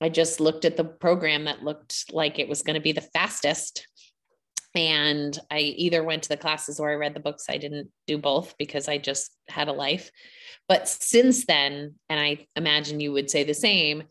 [0.00, 3.00] I just looked at the program that looked like it was going to be the
[3.00, 3.86] fastest.
[4.74, 7.46] And I either went to the classes or I read the books.
[7.48, 10.10] I didn't do both because I just had a life.
[10.68, 14.04] But since then, and I imagine you would say the same,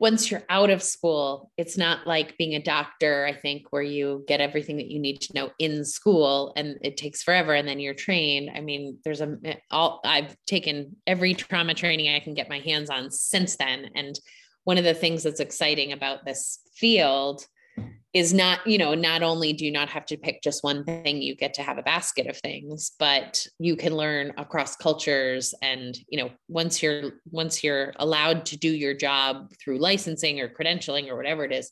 [0.00, 4.24] once you're out of school, it's not like being a doctor, I think, where you
[4.28, 7.80] get everything that you need to know in school and it takes forever and then
[7.80, 8.50] you're trained.
[8.54, 9.36] I mean, there's a
[9.70, 13.90] all I've taken every trauma training I can get my hands on since then.
[13.96, 14.18] And
[14.62, 17.44] one of the things that's exciting about this field
[18.18, 21.22] is not you know not only do you not have to pick just one thing
[21.22, 25.96] you get to have a basket of things but you can learn across cultures and
[26.08, 31.08] you know once you're once you're allowed to do your job through licensing or credentialing
[31.08, 31.70] or whatever it is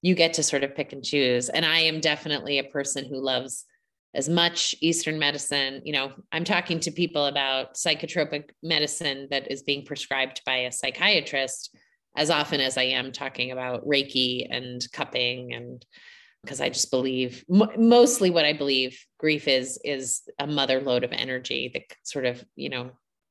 [0.00, 1.48] you get to sort of pick and choose.
[1.48, 3.64] And i am definitely a person who loves
[4.14, 5.82] as much eastern medicine.
[5.84, 10.72] You know i'm talking to people about psychotropic medicine that is being prescribed by a
[10.72, 11.76] psychiatrist
[12.16, 15.84] as often as I am talking about Reiki and cupping and
[16.42, 21.12] because I just believe mostly what I believe grief is is a mother load of
[21.12, 22.90] energy that sort of, you know,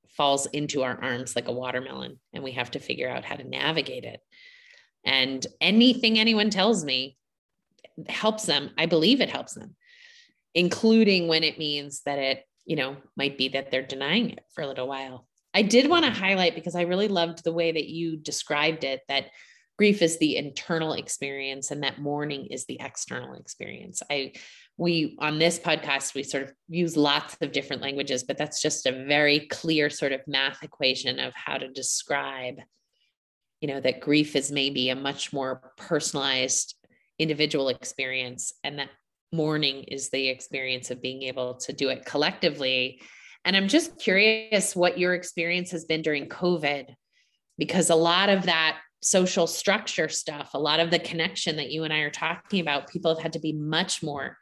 [0.09, 3.43] falls into our arms like a watermelon and we have to figure out how to
[3.43, 4.19] navigate it.
[5.05, 7.17] And anything anyone tells me
[8.09, 8.71] helps them.
[8.77, 9.75] I believe it helps them,
[10.55, 14.63] including when it means that it, you know, might be that they're denying it for
[14.63, 15.27] a little while.
[15.53, 19.01] I did want to highlight because I really loved the way that you described it
[19.07, 19.27] that
[19.77, 24.01] grief is the internal experience and that mourning is the external experience.
[24.09, 24.33] I
[24.77, 28.87] we on this podcast we sort of use lots of different languages but that's just
[28.87, 32.55] a very clear sort of math equation of how to describe
[33.61, 36.75] you know that grief is maybe a much more personalized
[37.19, 38.89] individual experience and that
[39.31, 42.99] mourning is the experience of being able to do it collectively
[43.45, 46.93] and I'm just curious what your experience has been during COVID,
[47.57, 51.83] because a lot of that social structure stuff, a lot of the connection that you
[51.83, 54.37] and I are talking about, people have had to be much more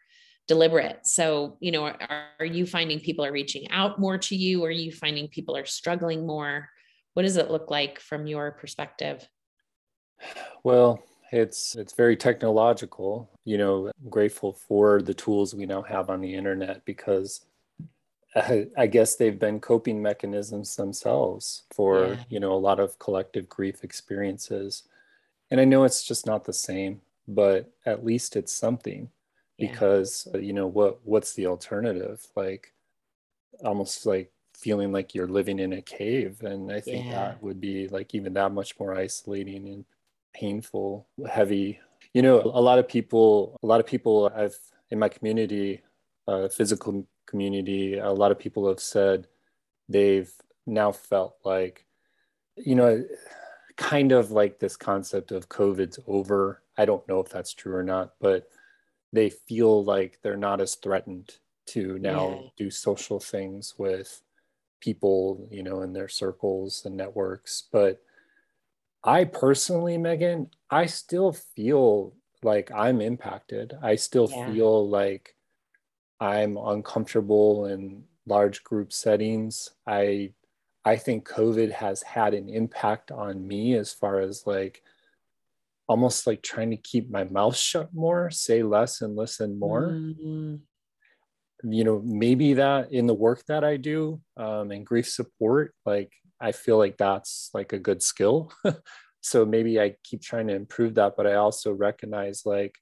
[0.48, 1.00] deliberate.
[1.04, 4.64] So, you know, are, are you finding people are reaching out more to you?
[4.64, 6.70] Or are you finding people are struggling more?
[7.14, 9.28] What does it look like from your perspective?
[10.64, 16.10] Well, it's it's very technological you know I'm grateful for the tools we now have
[16.10, 17.46] on the internet because
[18.78, 22.16] I guess they've been coping mechanisms themselves for yeah.
[22.30, 24.84] you know a lot of collective grief experiences,
[25.50, 29.10] and I know it's just not the same, but at least it's something
[29.58, 29.70] yeah.
[29.70, 32.26] because uh, you know what what's the alternative?
[32.36, 32.74] Like
[33.66, 37.12] almost like feeling like you're living in a cave, and I think yeah.
[37.12, 39.86] that would be like even that much more isolating and
[40.34, 41.80] painful, heavy.
[42.14, 44.58] You know, a lot of people, a lot of people I've
[44.90, 45.82] in my community,
[46.28, 49.28] uh, physical community, a lot of people have said
[49.88, 50.32] they've
[50.68, 51.86] now felt like,
[52.58, 53.04] you know,
[53.78, 56.62] kind of like this concept of COVID's over.
[56.78, 58.50] I don't know if that's true or not, but
[59.14, 62.50] they feel like they're not as threatened to now yeah.
[62.58, 64.22] do social things with
[64.82, 67.64] people, you know, in their circles and networks.
[67.72, 68.02] But
[69.04, 72.14] I personally, Megan, I still feel
[72.44, 73.74] like I'm impacted.
[73.82, 74.52] I still yeah.
[74.52, 75.36] feel like
[76.22, 79.72] I'm uncomfortable in large group settings.
[79.88, 80.34] I
[80.86, 84.82] I think COVID has had an impact on me as far as like
[85.88, 89.90] almost like trying to keep my mouth shut more, say less and listen more.
[89.90, 90.56] Mm-hmm.
[91.64, 96.12] You know, maybe that in the work that I do um, and grief support, like
[96.40, 98.52] I feel like that's like a good skill.
[99.22, 102.76] so maybe I keep trying to improve that, but I also recognize like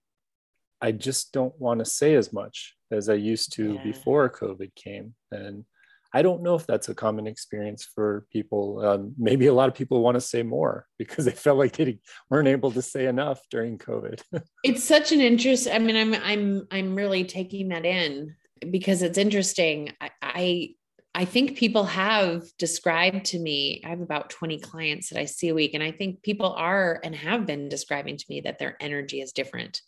[0.81, 3.83] I just don't want to say as much as I used to yeah.
[3.83, 5.13] before COVID came.
[5.31, 5.65] And
[6.13, 8.83] I don't know if that's a common experience for people.
[8.83, 11.99] Um, maybe a lot of people want to say more because they felt like they
[12.29, 14.21] weren't able to say enough during COVID.
[14.63, 15.67] it's such an interest.
[15.71, 18.35] I mean, I'm I'm I'm really taking that in
[18.71, 19.93] because it's interesting.
[20.01, 20.69] I, I
[21.15, 25.49] I think people have described to me, I have about 20 clients that I see
[25.49, 28.77] a week, and I think people are and have been describing to me that their
[28.79, 29.81] energy is different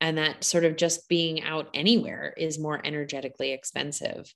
[0.00, 4.32] and that sort of just being out anywhere is more energetically expensive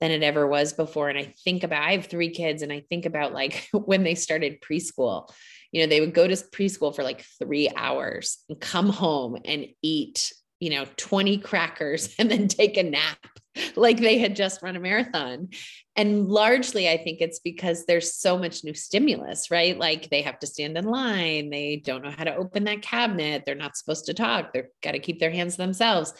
[0.00, 1.08] than it ever was before.
[1.08, 4.14] And I think about, I have three kids, and I think about like when they
[4.14, 5.30] started preschool,
[5.72, 9.66] you know, they would go to preschool for like three hours and come home and
[9.82, 13.18] eat, you know, 20 crackers and then take a nap
[13.76, 15.48] like they had just run a marathon.
[15.96, 19.78] And largely, I think it's because there's so much new stimulus, right?
[19.78, 23.44] Like they have to stand in line, they don't know how to open that cabinet,
[23.44, 26.14] they're not supposed to talk, they've got to keep their hands to themselves.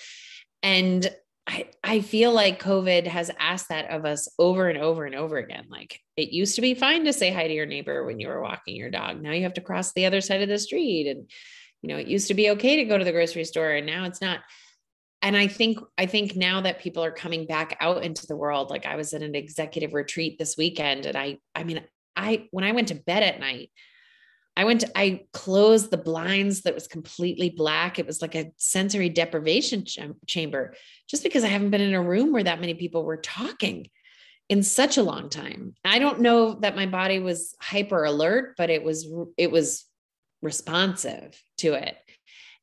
[0.63, 1.09] And
[1.47, 5.39] I, I feel like COVID has asked that of us over and over and over
[5.39, 5.67] again.
[5.71, 8.43] Like it used to be fine to say hi to your neighbor when you were
[8.43, 9.21] walking your dog.
[9.21, 11.09] Now you have to cross the other side of the street.
[11.09, 11.31] And,
[11.83, 14.05] you know, it used to be okay to go to the grocery store and now
[14.05, 14.41] it's not
[15.23, 18.71] and i think i think now that people are coming back out into the world
[18.71, 21.83] like i was at an executive retreat this weekend and i i mean
[22.17, 23.71] i when i went to bed at night
[24.57, 27.99] i went to i closed the blinds that was completely black.
[27.99, 30.75] It was like a sensory deprivation ch- chamber
[31.09, 33.89] just because i haven't been in a room where that many people were talking
[34.49, 35.77] in such a long time.
[35.85, 39.85] I don't know that my body was hyper alert but it was it was
[40.43, 41.97] responsive to it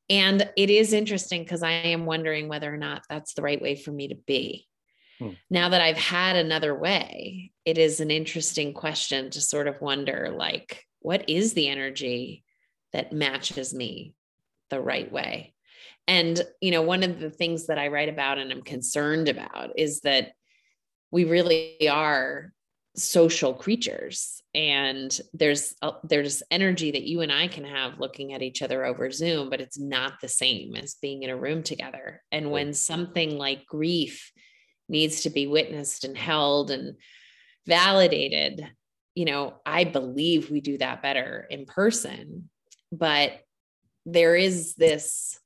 [0.10, 3.76] and it is interesting because I am wondering whether or not that's the right way
[3.76, 4.68] for me to be.
[5.20, 5.32] Hmm.
[5.50, 10.34] Now that I've had another way, it is an interesting question to sort of wonder
[10.38, 12.44] like, what is the energy
[12.94, 14.14] that matches me
[14.70, 15.54] the right way?
[16.08, 19.72] And, you know, one of the things that I write about and I'm concerned about
[19.78, 20.32] is that
[21.12, 22.54] we really are
[22.98, 24.42] social creatures.
[24.56, 28.86] And there's a, there's energy that you and I can have looking at each other
[28.86, 32.24] over Zoom but it's not the same as being in a room together.
[32.32, 34.32] And when something like grief
[34.90, 36.96] needs to be witnessed and held and
[37.68, 38.66] validated
[39.16, 42.50] you know I believe we do that better in person.
[42.92, 43.40] But
[44.06, 45.40] there is this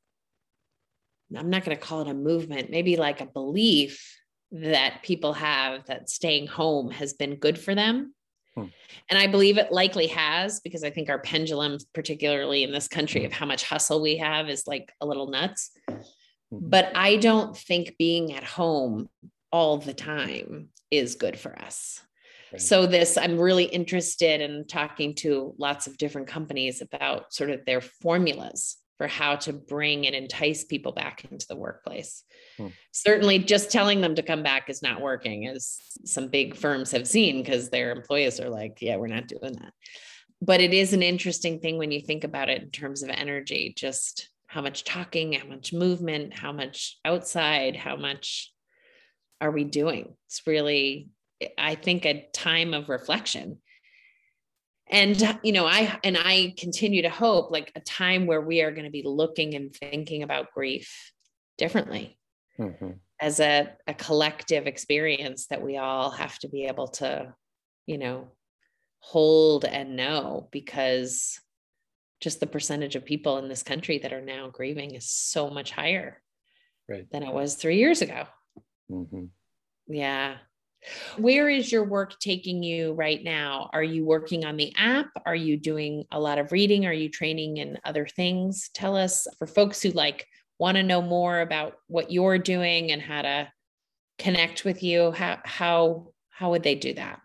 [1.36, 4.18] I'm not going to call it a movement maybe like a belief
[4.52, 8.14] that people have that staying home has been good for them.
[8.56, 8.66] Hmm.
[9.10, 13.24] And I believe it likely has because I think our pendulum, particularly in this country,
[13.24, 15.72] of how much hustle we have is like a little nuts.
[15.88, 16.70] Mm-hmm.
[16.70, 19.10] But I don't think being at home
[19.52, 22.02] all the time is good for us.
[22.52, 22.62] Right.
[22.62, 27.64] So, this, I'm really interested in talking to lots of different companies about sort of
[27.66, 32.24] their formulas for how to bring and entice people back into the workplace.
[32.58, 32.68] Hmm.
[32.92, 37.08] Certainly, just telling them to come back is not working, as some big firms have
[37.08, 39.74] seen, because their employees are like, yeah, we're not doing that.
[40.40, 43.74] But it is an interesting thing when you think about it in terms of energy,
[43.76, 48.54] just how much talking, how much movement, how much outside, how much
[49.42, 50.14] are we doing?
[50.28, 51.10] It's really,
[51.58, 53.58] I think, a time of reflection
[54.92, 58.72] and you know i and i continue to hope like a time where we are
[58.72, 61.12] going to be looking and thinking about grief
[61.58, 62.20] differently
[62.60, 62.92] mm-hmm.
[63.20, 67.34] as a, a collective experience that we all have to be able to
[67.86, 68.28] you know
[69.00, 71.40] hold and know because
[72.20, 75.72] just the percentage of people in this country that are now grieving is so much
[75.72, 76.22] higher
[76.88, 77.10] right.
[77.12, 78.26] than it was three years ago
[78.92, 79.26] mm-hmm.
[79.88, 80.36] yeah
[81.18, 83.70] where is your work taking you right now?
[83.74, 85.08] Are you working on the app?
[85.26, 86.86] Are you doing a lot of reading?
[86.86, 88.70] Are you training in other things?
[88.74, 90.28] Tell us for folks who like
[90.60, 93.52] want to know more about what you're doing and how to
[94.18, 97.20] connect with you, how how how would they do that?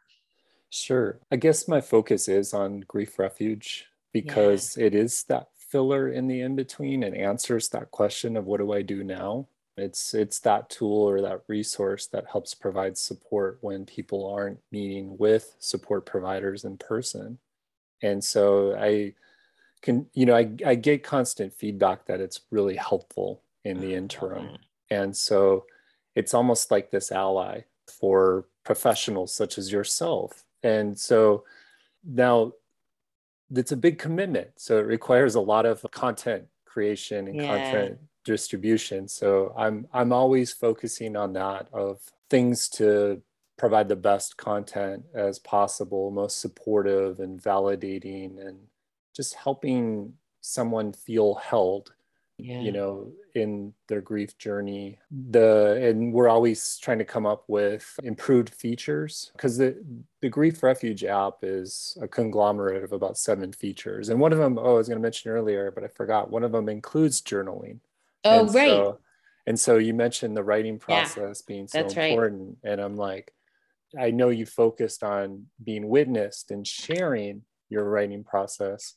[0.70, 1.20] Sure.
[1.30, 4.86] I guess my focus is on Grief Refuge because yeah.
[4.86, 8.72] it is that filler in the in between and answers that question of what do
[8.72, 9.48] I do now?
[9.76, 15.18] It's it's that tool or that resource that helps provide support when people aren't meeting
[15.18, 17.38] with support providers in person.
[18.02, 19.14] And so I
[19.82, 23.96] can you know I, I get constant feedback that it's really helpful in the mm-hmm.
[23.96, 24.58] interim.
[24.90, 25.66] And so
[26.14, 30.44] it's almost like this ally for professionals such as yourself.
[30.62, 31.44] And so
[32.04, 32.52] now
[33.54, 34.48] it's a big commitment.
[34.56, 37.46] So it requires a lot of content creation and yeah.
[37.46, 39.08] content distribution.
[39.08, 43.22] So i'm i'm always focusing on that of things to
[43.56, 48.58] provide the best content as possible most supportive and validating and
[49.14, 50.12] just helping
[50.42, 51.92] someone feel held
[52.38, 52.60] yeah.
[52.60, 54.98] you know in their grief journey.
[55.30, 59.82] The and we're always trying to come up with improved features because the
[60.20, 64.08] the grief refuge app is a conglomerate of about seven features.
[64.08, 66.30] And one of them oh i was going to mention earlier but i forgot.
[66.30, 67.78] One of them includes journaling
[68.26, 68.98] oh and right so,
[69.46, 72.72] and so you mentioned the writing process yeah, being so important right.
[72.72, 73.32] and i'm like
[73.98, 78.94] i know you focused on being witnessed and sharing your writing process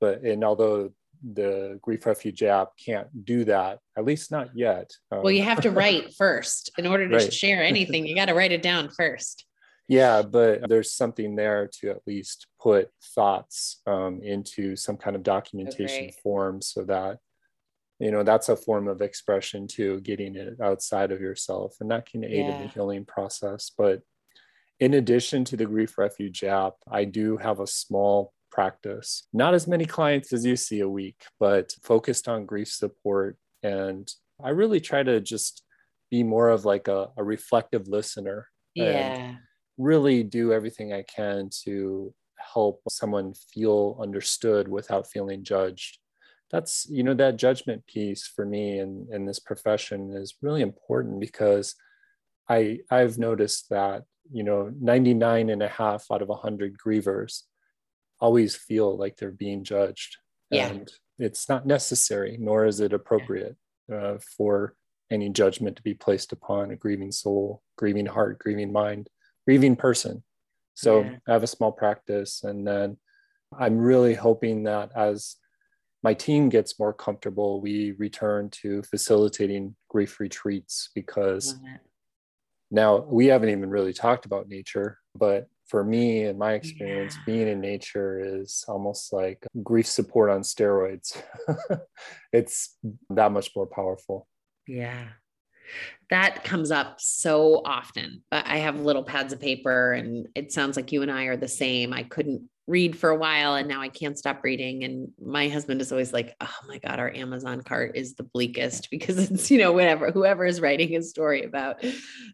[0.00, 0.90] but and although
[1.34, 5.60] the grief refuge app can't do that at least not yet um, well you have
[5.60, 7.32] to write first in order to right.
[7.32, 9.46] share anything you got to write it down first
[9.88, 15.22] yeah but there's something there to at least put thoughts um, into some kind of
[15.22, 16.16] documentation okay.
[16.22, 17.18] form so that
[18.02, 22.06] you know that's a form of expression too getting it outside of yourself and that
[22.06, 22.56] can aid yeah.
[22.56, 24.02] in the healing process but
[24.80, 29.26] in addition to the grief refuge app i do have a small practice.
[29.32, 33.36] Not as many clients as you see a week, but focused on grief support.
[33.64, 34.08] And
[34.44, 35.64] I really try to just
[36.10, 38.46] be more of like a, a reflective listener.
[38.74, 39.34] Yeah.
[39.78, 45.98] really do everything I can to help someone feel understood without feeling judged.
[46.52, 51.18] That's, you know, that judgment piece for me in, in this profession is really important
[51.18, 51.74] because
[52.48, 57.42] I, I've noticed that, you know, 99 and a half out of 100 grievers
[58.20, 60.18] always feel like they're being judged.
[60.50, 60.68] Yeah.
[60.68, 63.56] And it's not necessary, nor is it appropriate
[63.92, 64.74] uh, for
[65.10, 69.08] any judgment to be placed upon a grieving soul, grieving heart, grieving mind,
[69.46, 70.22] grieving person.
[70.74, 71.16] So yeah.
[71.28, 72.44] I have a small practice.
[72.44, 72.96] And then
[73.58, 75.36] I'm really hoping that as
[76.02, 81.56] my team gets more comfortable, we return to facilitating grief retreats because
[82.70, 87.22] now we haven't even really talked about nature, but for me and my experience yeah.
[87.26, 91.20] being in nature is almost like grief support on steroids.
[92.32, 92.78] It's
[93.10, 94.26] that much more powerful.
[94.66, 95.04] Yeah.
[96.10, 100.76] That comes up so often but i have little pads of paper and it sounds
[100.76, 101.92] like you and i are the same.
[101.92, 105.80] I couldn't read for a while and now i can't stop reading and my husband
[105.80, 109.58] is always like oh my god our amazon cart is the bleakest because it's you
[109.58, 111.84] know whatever whoever is writing a story about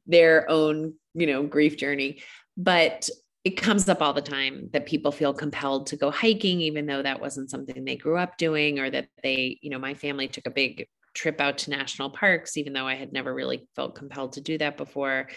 [0.06, 2.22] their own you know grief journey.
[2.56, 3.08] But
[3.44, 7.02] it comes up all the time that people feel compelled to go hiking even though
[7.02, 10.46] that wasn't something they grew up doing or that they you know my family took
[10.46, 14.32] a big trip out to national parks even though i had never really felt compelled
[14.32, 15.28] to do that before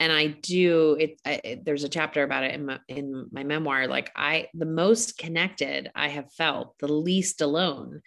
[0.00, 3.44] and i do it, I, it there's a chapter about it in my, in my
[3.44, 8.00] memoir like i the most connected i have felt the least alone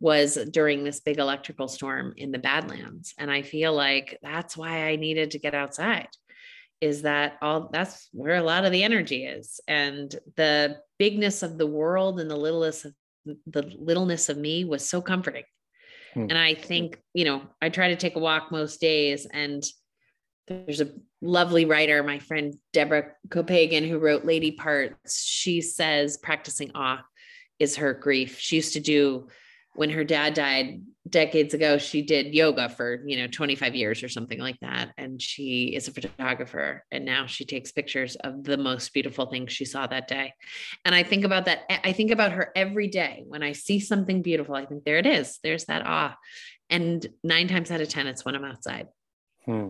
[0.00, 3.14] was during this big electrical storm in the badlands.
[3.18, 6.08] And i feel like that's why i needed to get outside
[6.80, 9.60] is that all that's where a lot of the energy is.
[9.66, 12.92] And the bigness of the world and the littlest of
[13.46, 15.44] the littleness of me was so comforting.
[16.14, 16.26] Hmm.
[16.30, 19.62] and i think you know i try to take a walk most days and
[20.46, 20.90] there's a
[21.20, 25.24] lovely writer my friend deborah copaken who wrote lady parts.
[25.24, 27.02] She says practicing awe
[27.58, 28.38] is her grief.
[28.38, 29.28] She used to do
[29.74, 34.08] when her dad died decades ago she did yoga for you know 25 years or
[34.08, 34.92] something like that.
[34.96, 39.52] And she is a photographer and now she takes pictures of the most beautiful things
[39.52, 40.34] she saw that day.
[40.84, 43.24] And i think about that i think about her every day.
[43.26, 45.38] When i see something beautiful i think there it is.
[45.42, 46.16] There's that awe.
[46.68, 48.88] And nine times out of ten it's when i'm outside.
[49.44, 49.68] Hmm.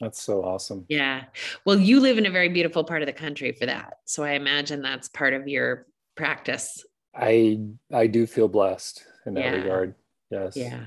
[0.00, 1.24] That's so awesome yeah
[1.64, 4.32] well you live in a very beautiful part of the country for that so i
[4.32, 5.86] imagine that's part of your
[6.16, 6.84] practice
[7.16, 7.60] I
[7.92, 9.50] I do feel blessed in that yeah.
[9.52, 9.94] regard.
[10.30, 10.56] Yes.
[10.56, 10.84] Yeah.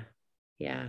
[0.59, 0.87] Yeah.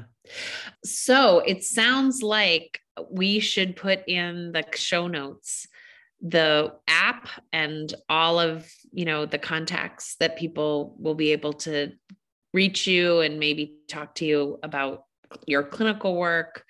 [0.85, 5.67] So it sounds like we should put in the show notes
[6.23, 11.93] the app and all of you know the contacts that people will be able to
[12.53, 15.05] reach you and maybe talk to you about
[15.47, 16.65] your clinical work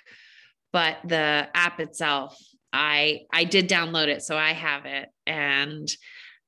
[0.73, 2.37] but the app itself
[2.73, 5.89] i i did download it so i have it and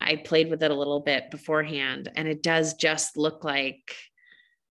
[0.03, 3.95] I played with it a little bit beforehand, and it does just look like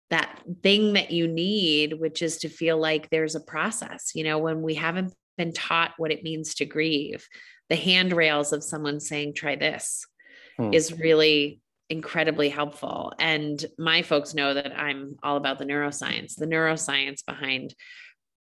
[0.09, 4.11] that thing that you need, which is to feel like there's a process.
[4.15, 7.27] You know, when we haven't been taught what it means to grieve,
[7.69, 10.05] the handrails of someone saying, try this
[10.57, 10.73] hmm.
[10.73, 13.13] is really incredibly helpful.
[13.19, 17.73] And my folks know that I'm all about the neuroscience, the neuroscience behind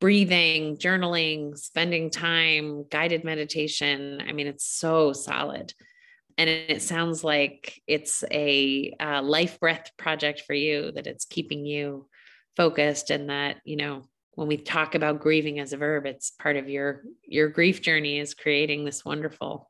[0.02, 4.22] breathing, journaling, spending time, guided meditation.
[4.28, 5.74] I mean, it's so solid.
[6.38, 11.66] And it sounds like it's a, a life breath project for you, that it's keeping
[11.66, 12.10] you
[12.58, 16.56] focused and that, you know, when we talk about grieving as a verb, it's part
[16.56, 19.70] of your your grief journey is creating this wonderful,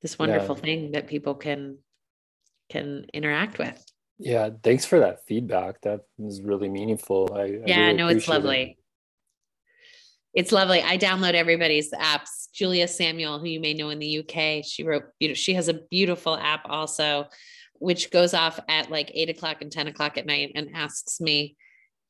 [0.00, 0.62] this wonderful yeah.
[0.62, 1.78] thing that people can
[2.70, 3.84] can interact with.
[4.18, 5.80] Yeah, thanks for that feedback.
[5.82, 7.34] That was really meaningful.
[7.34, 8.62] I, yeah, I really no, it's lovely.
[8.62, 8.83] It.
[10.34, 10.82] It's lovely.
[10.82, 12.50] I download everybody's apps.
[12.52, 15.04] Julia Samuel, who you may know in the UK, she wrote,
[15.34, 17.28] she has a beautiful app also,
[17.74, 21.56] which goes off at like eight o'clock and 10 o'clock at night and asks me,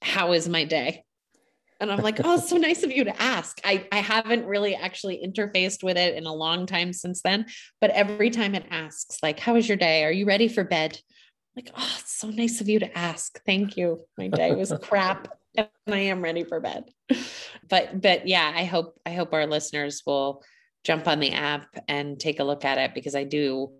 [0.03, 1.05] How is my day?
[1.81, 3.61] And I'm like, oh, so nice of you to ask.
[3.65, 7.47] I, I haven't really actually interfaced with it in a long time since then.
[7.81, 10.05] But every time it asks, like, how was your day?
[10.05, 10.93] Are you ready for bed?
[10.95, 13.41] I'm like, oh, it's so nice of you to ask.
[13.45, 14.05] Thank you.
[14.17, 16.85] My day was crap and I am ready for bed.
[17.67, 20.43] But but yeah, I hope I hope our listeners will
[20.85, 23.73] jump on the app and take a look at it because I do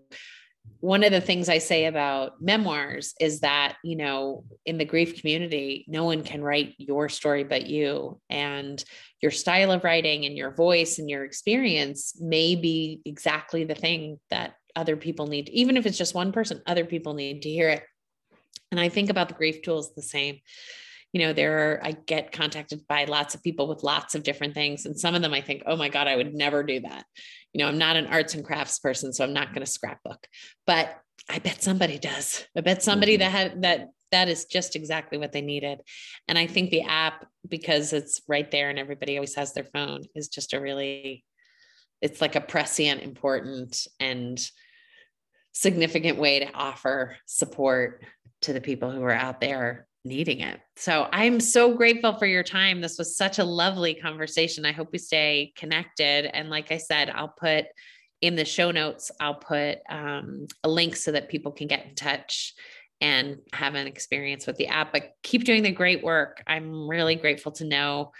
[0.79, 5.19] one of the things I say about memoirs is that, you know, in the grief
[5.19, 8.19] community, no one can write your story but you.
[8.29, 8.83] And
[9.21, 14.19] your style of writing and your voice and your experience may be exactly the thing
[14.29, 15.49] that other people need.
[15.49, 17.83] Even if it's just one person, other people need to hear it.
[18.71, 20.39] And I think about the grief tools the same
[21.15, 24.53] you know there are i get contacted by lots of people with lots of different
[24.53, 27.05] things and some of them i think oh my god i would never do that.
[27.53, 30.27] You know i'm not an arts and crafts person so i'm not going to scrapbook.
[30.67, 30.93] But
[31.29, 32.45] i bet somebody does.
[32.55, 33.19] I bet somebody mm-hmm.
[33.19, 35.79] that had that that is just exactly what they needed.
[36.27, 40.01] And i think the app because it's right there and everybody always has their phone
[40.15, 41.23] is just a really
[42.01, 44.37] it's like a prescient important and
[45.53, 48.03] significant way to offer support
[48.41, 50.59] to the people who are out there needing it.
[50.77, 52.79] So I'm so grateful for your time.
[52.79, 54.65] This was such a lovely conversation.
[54.65, 56.25] I hope we stay connected.
[56.33, 57.65] And like I said, I'll put
[58.21, 61.95] in the show notes, I'll put um, a link so that people can get in
[61.95, 62.53] touch
[63.01, 64.93] and have an experience with the app.
[64.93, 66.41] But keep doing the great work.
[66.47, 68.11] I'm really grateful to know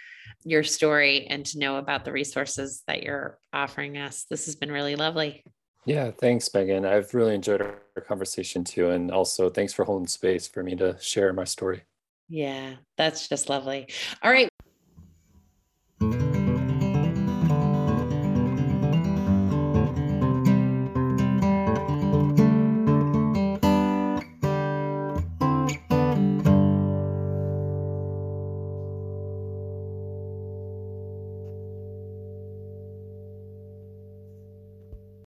[0.44, 4.26] your story and to know about the resources that you're offering us.
[4.30, 5.44] This has been really lovely.
[5.86, 6.86] Yeah, thanks, Megan.
[6.86, 8.90] I've really enjoyed our conversation too.
[8.90, 11.84] And also, thanks for holding space for me to share my story.
[12.28, 13.88] Yeah, that's just lovely.
[14.24, 14.50] All right.